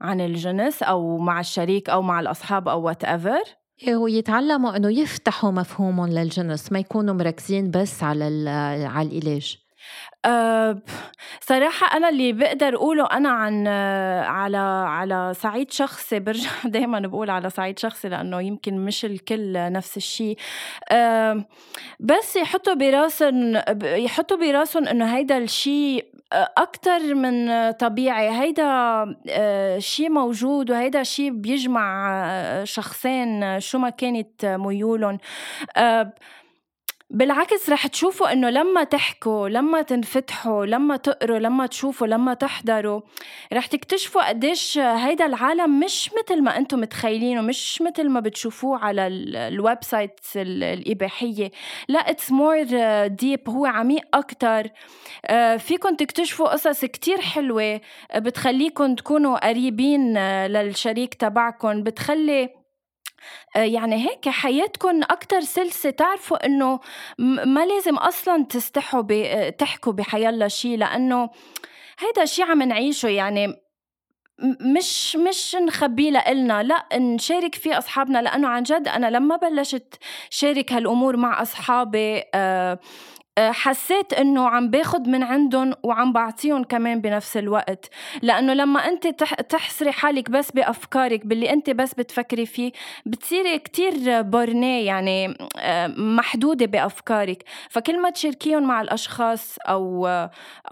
عن 0.00 0.20
الجنس 0.20 0.82
أو 0.82 1.18
مع 1.18 1.40
الشريك 1.40 1.90
أو 1.90 2.02
مع 2.02 2.20
الأصحاب 2.20 2.68
أو 2.68 2.82
whatever 2.82 3.42
ويتعلموا 3.88 4.76
إنه 4.76 5.00
يفتحوا 5.00 5.50
مفهومهم 5.50 6.08
للجنس 6.08 6.72
ما 6.72 6.78
يكونوا 6.78 7.14
مركزين 7.14 7.70
بس 7.70 8.02
على 8.02 8.50
على 8.84 9.08
الإيلاج 9.08 9.58
أه 10.24 10.82
صراحة 11.40 11.96
أنا 11.96 12.08
اللي 12.08 12.32
بقدر 12.32 12.74
أقوله 12.74 13.04
أنا 13.04 13.28
عن 13.28 13.66
على 14.26 14.56
على 14.88 15.34
صعيد 15.34 15.70
شخصي 15.70 16.18
برجع 16.18 16.50
دايما 16.64 17.00
بقول 17.00 17.30
على 17.30 17.50
صعيد 17.50 17.78
شخصي 17.78 18.08
لأنه 18.08 18.40
يمكن 18.40 18.84
مش 18.84 19.04
الكل 19.04 19.72
نفس 19.72 19.96
الشيء. 19.96 20.36
أه 20.92 21.44
بس 22.00 22.36
يحطوا 22.36 22.74
براسهم 22.74 23.62
يحطوا 23.82 24.36
براسهم 24.36 24.88
إنه 24.88 25.16
هيدا 25.16 25.38
الشيء 25.38 26.19
أكتر 26.32 27.14
من 27.14 27.70
طبيعي. 27.72 28.30
هيدا 28.40 28.64
أه 29.28 29.78
شيء 29.78 30.10
موجود 30.10 30.70
وهيدا 30.70 31.02
شيء 31.02 31.30
بيجمع 31.30 32.64
شخصين 32.64 33.60
شو 33.60 33.78
ما 33.78 33.90
كانت 33.90 34.44
ميولهم. 34.46 35.18
بالعكس 37.10 37.70
رح 37.70 37.86
تشوفوا 37.86 38.32
إنه 38.32 38.50
لما 38.50 38.84
تحكوا 38.84 39.48
لما 39.48 39.82
تنفتحوا 39.82 40.66
لما 40.66 40.96
تقروا 40.96 41.38
لما 41.38 41.66
تشوفوا 41.66 42.06
لما 42.06 42.34
تحضروا 42.34 43.00
رح 43.52 43.66
تكتشفوا 43.66 44.28
قديش 44.28 44.78
هيدا 44.78 45.26
العالم 45.26 45.80
مش 45.80 46.10
مثل 46.18 46.42
ما 46.42 46.56
أنتم 46.56 46.80
متخيلين 46.80 47.38
ومش 47.38 47.82
مثل 47.82 48.08
ما 48.08 48.20
بتشوفوه 48.20 48.78
على 48.78 49.06
ال 49.06 49.78
website 49.80 50.20
الإباحية. 50.36 51.50
لا 51.88 51.98
it's 51.98 52.30
more 52.30 52.64
deep 53.06 53.48
هو 53.48 53.66
عميق 53.66 54.02
أكثر 54.14 54.68
آه، 55.24 55.56
فيكم 55.56 55.94
تكتشفوا 55.94 56.48
قصص 56.48 56.84
كتير 56.84 57.20
حلوة 57.20 57.80
بتخليكم 58.16 58.94
تكونوا 58.94 59.48
قريبين 59.48 60.16
آه، 60.16 60.46
للشريك 60.46 61.14
تبعكم 61.14 61.82
بتخلي 61.82 62.42
آه، 62.44 62.59
يعني 63.54 64.08
هيك 64.08 64.28
حياتكم 64.28 65.02
أكتر 65.02 65.40
سلسة 65.40 65.90
تعرفوا 65.90 66.46
إنه 66.46 66.80
ما 67.18 67.66
لازم 67.66 67.96
أصلا 67.96 68.44
تستحوا 68.44 69.50
تحكوا 69.50 69.92
بحيالله 69.92 70.48
شيء 70.48 70.78
لأنه 70.78 71.30
هيدا 71.98 72.24
شيء 72.24 72.44
عم 72.44 72.62
نعيشه 72.62 73.08
يعني 73.08 73.54
مش 74.60 75.16
مش 75.16 75.56
نخبيه 75.56 76.10
لإلنا 76.10 76.62
لا 76.62 76.98
نشارك 76.98 77.54
فيه 77.54 77.78
أصحابنا 77.78 78.22
لأنه 78.22 78.48
عن 78.48 78.62
جد 78.62 78.88
أنا 78.88 79.10
لما 79.10 79.36
بلشت 79.36 79.94
شارك 80.30 80.72
هالأمور 80.72 81.16
مع 81.16 81.42
أصحابي 81.42 82.18
آه 82.18 82.24
آه، 82.34 82.78
حسيت 83.38 84.12
إنه 84.12 84.48
عم 84.48 84.70
باخد 84.70 85.08
من 85.08 85.22
عندهم 85.22 85.74
وعم 85.82 86.12
بعطيهم 86.12 86.64
كمان 86.64 87.00
بنفس 87.00 87.36
الوقت. 87.36 87.90
لأنه 88.22 88.52
لما 88.54 88.80
أنت 88.88 89.06
تحصري 89.48 89.92
حالك 89.92 90.30
بس 90.30 90.50
بأفكارك 90.50 91.26
باللي 91.26 91.50
أنت 91.52 91.70
بس 91.70 91.94
بتفكري 91.94 92.46
فيه 92.46 92.72
بتصيري 93.06 93.58
كتير 93.58 94.22
بورنيه 94.22 94.86
يعني 94.86 95.34
آه، 95.56 95.86
محدودة 95.86 96.66
بأفكارك. 96.66 97.44
فكل 97.70 98.02
ما 98.02 98.10
تشاركيهم 98.10 98.62
مع 98.62 98.80
الأشخاص 98.80 99.56
أو 99.68 100.06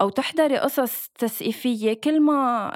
أو 0.01 0.09
تحضري 0.09 0.57
قصص 0.57 1.09
تسقيفية 1.17 1.93
كل 1.93 2.21
ما 2.21 2.71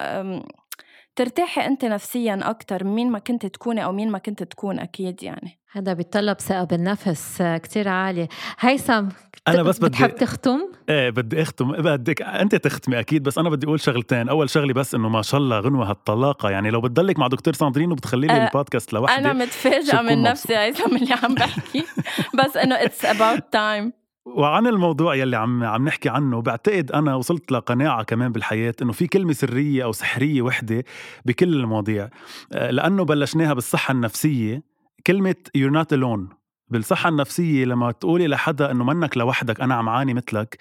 ترتاحي 1.15 1.65
أنت 1.65 1.86
نفسيا 1.86 2.39
أكثر 2.43 2.84
مين 2.84 3.12
ما 3.12 3.19
كنت 3.19 3.45
تكوني 3.45 3.84
أو 3.84 3.91
مين 3.91 4.12
ما 4.12 4.17
كنت 4.17 4.43
تكون 4.43 4.80
أكيد 4.80 5.23
يعني. 5.23 5.60
هذا 5.71 5.93
بيتطلب 5.93 6.39
ثقة 6.39 6.63
بالنفس 6.63 7.43
كتير 7.63 7.88
عالية 7.88 8.28
هيثم 8.60 9.06
أنا 9.47 9.63
بس 9.63 9.80
بدي 9.80 9.88
بتحب 9.88 10.15
تختم؟ 10.15 10.60
إيه 10.89 11.10
بدي 11.10 11.41
أختم. 11.41 11.71
بدك 11.71 12.21
أنت 12.21 12.56
تختمي 12.56 12.99
أكيد 12.99 13.23
بس 13.23 13.38
أنا 13.38 13.49
بدي 13.49 13.67
أقول 13.67 13.80
شغلتين. 13.80 14.30
أول 14.30 14.49
شغلة 14.49 14.73
بس 14.73 14.95
إنه 14.95 15.10
ما 15.10 15.21
شاء 15.21 15.39
الله 15.39 15.60
غنوة 15.60 15.89
هالطلاقة. 15.89 16.49
يعني 16.49 16.69
لو 16.69 16.82
بتضلك 16.82 17.19
مع 17.19 17.28
دكتور 17.28 17.54
ساندرين 17.54 17.91
وبتخلي 17.91 18.28
لي 18.28 18.34
أه 18.34 18.47
البودكاست 18.47 18.93
لوحدي 18.93 19.21
أنا 19.21 19.34
متفاجئة 19.34 20.02
من 20.02 20.23
نفسي 20.23 20.58
هيثم 20.58 20.95
اللي 20.95 21.13
عم 21.23 21.36
بحكي. 21.36 21.86
بس 22.43 22.58
إنه 22.58 22.76
it's 22.75 23.06
about 23.06 23.43
time 23.51 23.93
وعن 24.25 24.67
الموضوع 24.67 25.15
يلي 25.15 25.36
عم 25.36 25.63
عم 25.63 25.86
نحكي 25.86 26.09
عنه 26.09 26.41
بعتقد 26.41 26.91
أنا 26.91 27.15
وصلت 27.15 27.51
لقناعة 27.51 28.03
كمان 28.03 28.31
بالحياة 28.31 28.73
إنه 28.81 28.91
في 28.91 29.07
كلمة 29.07 29.33
سرية 29.33 29.83
أو 29.83 29.91
سحرية 29.91 30.41
وحدة 30.41 30.83
بكل 31.25 31.53
المواضيع. 31.53 32.09
آه، 32.53 32.71
لأنه 32.71 33.05
بلشناها 33.05 33.53
بالصحة 33.53 33.91
النفسية 33.91 34.63
كلمة 35.07 35.36
you're 35.57 35.73
not 35.73 35.97
alone 35.97 36.36
بالصحة 36.69 37.09
النفسية 37.09 37.65
لما 37.65 37.91
تقولي 37.91 38.27
لحدا 38.27 38.71
إنه 38.71 38.83
منك 38.83 39.17
لوحدك 39.17 39.62
أنا 39.62 39.75
عم 39.75 39.89
عاني 39.89 40.13
مثلك 40.13 40.57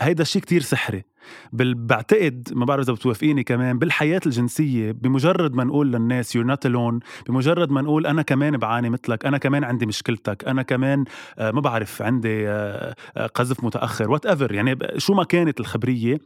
هيدا 0.00 0.22
الشيء 0.22 0.42
كتير 0.42 0.60
سحري. 0.60 1.04
بل 1.52 1.74
بعتقد 1.74 2.48
ما 2.52 2.64
بعرف 2.64 2.84
إذا 2.84 2.92
بتوافقيني 2.92 3.44
كمان 3.44 3.78
بالحياة 3.78 4.20
الجنسية 4.26 4.92
بمجرد 4.92 5.54
ما 5.54 5.64
نقول 5.64 5.92
للناس 5.92 6.36
you're 6.36 6.44
not 6.44 6.66
alone 6.66 7.00
بمجرد 7.28 7.70
ما 7.70 7.82
نقول 7.82 8.06
أنا 8.06 8.22
كمان 8.22 8.56
بعاني 8.56 8.90
مثلك 8.90 9.26
أنا 9.26 9.38
كمان 9.38 9.64
عندي 9.64 9.86
مشكلتك 9.86 10.48
أنا 10.48 10.62
كمان 10.62 11.04
آه، 11.38 11.50
ما 11.50 11.60
بعرف 11.60 12.02
عندي 12.02 12.48
آه، 12.48 12.94
آه، 13.16 13.26
قذف 13.26 13.64
متأخر 13.64 14.10
whatever 14.10 14.52
يعني 14.52 14.78
شو 14.96 15.14
ما 15.14 15.24
كانت 15.24 15.60
الخبرية 15.60 16.18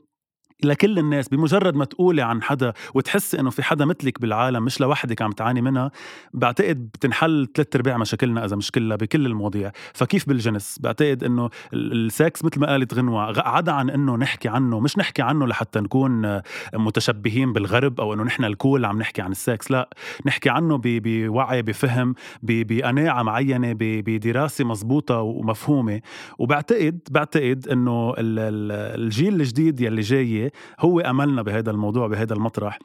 لكل 0.64 0.98
الناس 0.98 1.29
بمجرد 1.29 1.77
ما 1.77 1.85
تقولي 1.85 2.22
عن 2.22 2.42
حدا 2.42 2.72
وتحسي 2.94 3.40
إنه 3.40 3.51
في 3.51 3.62
حدا 3.62 3.85
مثلك 3.85 4.20
بالعالم 4.20 4.64
مش 4.64 4.81
لوحدك 4.81 5.22
عم 5.22 5.33
تعاني 5.33 5.62
منها 5.62 5.90
بعتقد 6.35 6.77
بتنحل 6.77 7.48
ثلاث 7.55 7.77
ارباع 7.77 7.98
مشاكلنا 7.98 8.44
إذا 8.44 8.57
مش 8.57 8.70
كلها 8.70 8.96
بكل 8.96 9.27
المواضيع. 9.27 9.72
فكيف 9.92 10.29
بالجنس؟ 10.29 10.79
بعتقد 10.81 11.25
إنه 11.25 11.51
السكس 11.75 12.44
مثل 12.44 12.61
ما 12.61 12.66
قالت 12.66 12.94
غنوة 12.94 13.48
عدا 13.48 13.72
عن 13.72 13.90
إنه 13.90 14.16
نحكي 14.16 14.48
عنه 14.48 14.81
مش 14.81 14.98
نحكي 14.98 15.22
عنه 15.22 15.46
لحتى 15.46 15.81
نكون 15.81 16.40
متشبهين 16.75 17.53
بالغرب 17.53 18.01
أو 18.01 18.14
إنه 18.14 18.22
نحن 18.22 18.44
ال 18.45 18.53
cool 18.53 18.85
عم 18.85 18.98
نحكي 18.98 19.22
عن 19.22 19.31
السكس 19.31 19.70
لا. 19.70 19.88
نحكي 20.27 20.51
عنه 20.51 20.81
بوعي 20.85 21.62
بفهم 21.62 22.14
بقناعة 22.42 23.22
معينة 23.22 23.77
بدراسة 23.79 24.64
مزبوطة 24.64 25.20
ومفهومة. 25.20 26.01
وبعتقد 26.38 26.98
بعتقد 27.11 27.68
إنه 27.68 28.14
الجيل 28.18 29.40
الجديد 29.40 29.81
يلي 29.81 30.01
جاي 30.01 30.52
هو 30.81 31.01
أملنا 31.01 31.43
بهذا 31.43 31.71
الموضوع 31.71 32.07
بهذا 32.07 32.35
المطرح. 32.35 32.79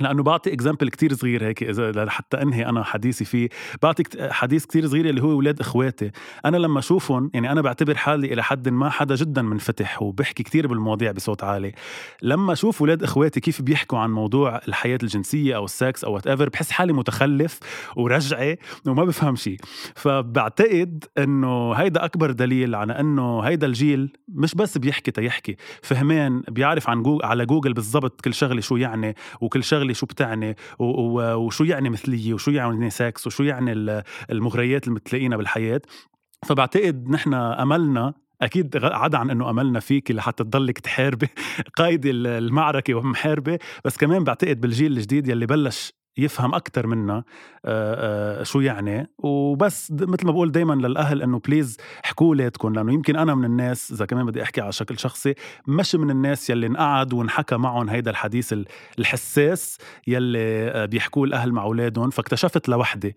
لأنه 0.00 0.22
بعطي 0.22 0.52
example 0.52 0.88
كتير 0.88 1.14
صغير 1.14 1.44
هيك 1.44 1.62
إذا 1.62 2.10
حتى 2.10 2.42
أنهي 2.42 2.66
أنا 2.66 2.84
حديثي 2.84 3.24
فيه. 3.24 3.48
بعطي 3.82 4.02
حديث 4.30 4.64
كتير 4.64 4.86
صغير 4.86 5.08
اللي 5.08 5.22
هو 5.22 5.32
أولاد 5.32 5.60
إخواتي. 5.60 6.10
أنا 6.44 6.56
لما 6.56 6.78
أشوفهم 6.78 7.30
يعني 7.34 7.52
أنا 7.52 7.60
بعتبر 7.60 7.94
حالي 7.94 8.32
إلى 8.32 8.42
حد 8.42 8.68
ما 8.68 8.90
حدا 8.90 9.14
جدا 9.14 9.42
منفتح 9.42 10.02
وبحكي 10.02 10.42
كتير 10.42 10.66
بالمواضيع 10.66 11.12
بصوت 11.12 11.44
عالي. 11.44 11.72
لما 12.22 12.52
أشوف 12.52 12.80
أولاد 12.80 13.02
إخواتي 13.02 13.40
كيف 13.40 13.62
بيحكوا 13.62 13.98
عن 13.98 14.10
موضوع 14.10 14.60
الحياة 14.68 14.98
الجنسية 15.02 15.56
أو 15.56 15.64
السكس 15.64 16.04
أو 16.04 16.14
whatever 16.14 16.48
بحس 16.48 16.70
حالي 16.70 16.92
متخلف 16.92 17.58
ورجعي 17.96 18.58
وما 18.86 19.04
بفهم 19.04 19.36
شيء 19.36 19.56
فبعتقد 19.94 21.04
إنه 21.18 21.72
هيدا 21.72 22.04
أكبر 22.04 22.30
دليل 22.30 22.74
على 22.74 23.00
إنه 23.00 23.40
هيدا 23.40 23.66
الجيل 23.66 24.12
مش 24.28 24.54
بس 24.54 24.78
بيحكي 24.78 25.10
تيحكي 25.10 25.56
فهمان 25.82 26.42
بيعرف 26.48 26.90
عن 26.90 27.02
جوجل 27.02 27.24
على 27.24 27.46
جوجل 27.46 27.72
بالضبط 27.72 28.20
كل 28.20 28.34
شغلة 28.34 28.60
شو 28.60 28.76
يعني 28.76 29.14
وكل 29.40 29.64
شغلة 29.64 29.89
شو 29.94 30.06
بتعني 30.06 30.56
وشو 30.78 31.64
يعني 31.64 31.90
مثلية 31.90 32.34
وشو 32.34 32.50
يعني 32.50 32.90
سكس 32.90 33.26
وشو 33.26 33.42
يعني 33.42 33.72
المغريات 34.30 34.88
اللي 34.88 35.00
بتلاقينا 35.00 35.36
بالحياة. 35.36 35.82
فبعتقد 36.46 37.08
نحن 37.10 37.34
أملنا 37.34 38.14
أكيد 38.42 38.84
عدا 38.84 39.18
عن 39.18 39.30
إنه 39.30 39.50
أملنا 39.50 39.80
فيك 39.80 40.10
لحتى 40.10 40.44
تضلك 40.44 40.78
تحاربي 40.78 41.28
قايدة 41.78 42.10
المعركة 42.14 42.94
ومحاربة 42.94 43.58
بس 43.84 43.96
كمان 43.96 44.24
بعتقد 44.24 44.60
بالجيل 44.60 44.92
الجديد 44.92 45.28
يلي 45.28 45.46
بلش 45.46 45.99
يفهم 46.18 46.54
أكثر 46.54 46.86
منا 46.86 47.24
شو 48.42 48.60
يعني. 48.60 49.10
وبس 49.18 49.92
مثل 49.92 50.26
ما 50.26 50.32
بقول 50.32 50.52
دائما 50.52 50.74
للأهل 50.74 51.22
إنه 51.22 51.38
بليز 51.38 51.76
حكوا 52.02 52.26
اولادكم 52.26 52.74
لأنه 52.74 52.92
يمكن 52.92 53.16
أنا 53.16 53.34
من 53.34 53.44
الناس 53.44 53.92
إذا 53.92 54.06
كمان 54.06 54.26
بدي 54.26 54.42
أحكي 54.42 54.60
على 54.60 54.72
شكل 54.72 54.98
شخصي 54.98 55.34
مش 55.66 55.94
من 55.94 56.10
الناس 56.10 56.50
يلي 56.50 56.66
انقعد 56.66 57.12
وانحكى 57.12 57.56
معهم 57.56 57.88
هيدا 57.88 58.10
الحديث 58.10 58.54
الحساس 58.98 59.78
يلي 60.06 60.86
بيحكوه 60.86 61.24
الأهل 61.24 61.52
مع 61.52 61.62
اولادهم 61.62 62.10
فاكتشفت 62.10 62.68
لوحدي. 62.68 63.16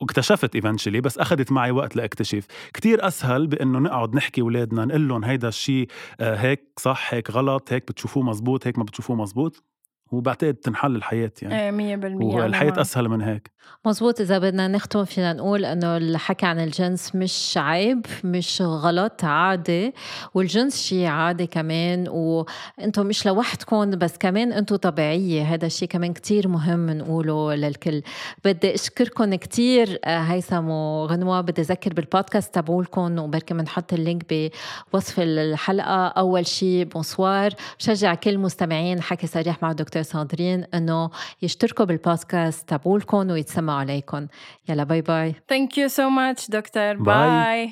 واكتشفت 0.00 0.54
ايفنشلي 0.54 1.00
بس 1.00 1.18
اخذت 1.18 1.52
معي 1.52 1.70
وقت 1.70 1.96
لأكتشف. 1.96 2.46
كتير 2.74 3.06
أسهل 3.06 3.46
بإنه 3.46 3.78
نقعد 3.78 4.14
نحكي 4.14 4.40
أولادنا 4.40 4.84
نقول 4.84 5.08
لهم 5.08 5.24
هيدا 5.24 5.48
الشيء 5.48 5.88
هيك 6.20 6.72
صح 6.78 7.14
هيك 7.14 7.30
غلط 7.30 7.72
هيك 7.72 7.88
بتشوفوه 7.88 8.22
مزبوط 8.22 8.66
هيك 8.66 8.78
ما 8.78 8.84
بتشوفوه 8.84 9.16
مزبوط. 9.16 9.64
وبعتقد 10.12 10.54
تنحل 10.54 10.96
الحياة 10.96 11.32
يعني. 11.42 11.82
إيه 11.82 11.96
100% 11.96 12.04
والحياة 12.34 12.80
أسهل 12.80 13.08
من 13.08 13.22
هيك. 13.22 13.50
مزبوط 13.84 14.20
إذا 14.20 14.38
بدنا 14.38 14.68
نختم 14.68 15.04
فينا 15.04 15.32
نقول 15.32 15.64
إنه 15.64 15.96
الحكي 15.96 16.46
عن 16.46 16.60
الجنس 16.60 17.14
مش 17.14 17.54
عيب 17.56 18.06
مش 18.24 18.62
غلط 18.62 19.24
عادي. 19.24 19.94
والجنس 20.34 20.82
شيء 20.82 21.06
عادي 21.06 21.46
كمان 21.46 22.08
وأنتم 22.08 23.06
مش 23.06 23.26
لوحدكم 23.26 23.90
بس 23.90 24.16
كمان 24.18 24.52
أنتم 24.52 24.76
طبيعية. 24.76 25.42
هذا 25.42 25.66
الشيء 25.66 25.88
كمان 25.88 26.12
كتير 26.12 26.48
مهم 26.48 26.90
نقوله 26.90 27.54
للكل. 27.54 28.02
بدي 28.44 28.74
أشكركم 28.74 29.34
كتير 29.34 29.98
آه، 30.04 30.18
هيثم 30.18 30.68
وغنوة. 30.68 31.40
بدي 31.40 31.62
أذكر 31.62 31.92
بالبودكاست 31.92 32.54
تبعولكم 32.54 33.18
وبركي 33.18 33.54
بنحط 33.54 33.92
ال 33.92 34.04
link 34.04 34.50
بوصف 34.92 35.20
الحلقة. 35.20 36.06
أول 36.06 36.46
شيء 36.46 36.84
bonsoir. 36.84 37.54
بشجع 37.78 38.14
كل 38.14 38.38
مستمعين 38.38 39.02
حكي 39.02 39.26
صريح 39.26 39.62
مع 39.62 39.72
دكتور 39.72 39.88
دكتور 39.88 40.02
ساندرين 40.02 40.64
إنه 40.74 41.10
يشتركوا 41.42 41.84
بالبودكاست 41.84 42.68
تبعولكم 42.68 43.30
ويتسمعوا 43.58 43.80
عليكم. 43.80 44.26
يلا 44.68 44.84
bye 44.84 45.00
bye. 45.00 45.34
thank 45.48 45.78
you 45.78 45.88
so 45.88 46.08
much 46.08 46.50
دكتور. 46.50 46.94
bye. 46.94 47.70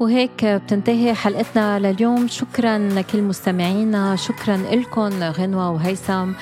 وهيك 0.00 0.44
بتنتهي 0.44 1.14
حلقتنا 1.14 1.78
لليوم. 1.78 2.28
شكرا 2.28 2.78
لكل 2.78 3.22
مستمعينا. 3.22 4.16
شكرا 4.16 4.56
لكم 4.56 5.22
غنوة 5.22 5.70
وهيثم. 5.70 6.32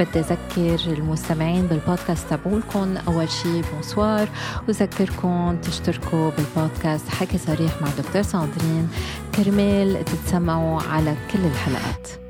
بدي 0.00 0.20
أذكر 0.20 0.92
المستمعين 0.92 1.66
بالبودكاست 1.66 2.30
تبعولكم. 2.30 2.96
أول 3.08 3.28
شي 3.28 3.62
bonsoir. 3.62 4.28
وذكركم 4.68 5.56
تشتركوا 5.62 6.30
بالبودكاست 6.30 7.08
حكي 7.08 7.38
صريح 7.38 7.82
مع 7.82 7.88
دكتور 7.98 8.22
ساندرين. 8.22 8.88
كرمال 9.34 10.04
تتسمعوا 10.04 10.82
على 10.82 11.16
كل 11.32 11.44
الحلقات. 11.44 12.25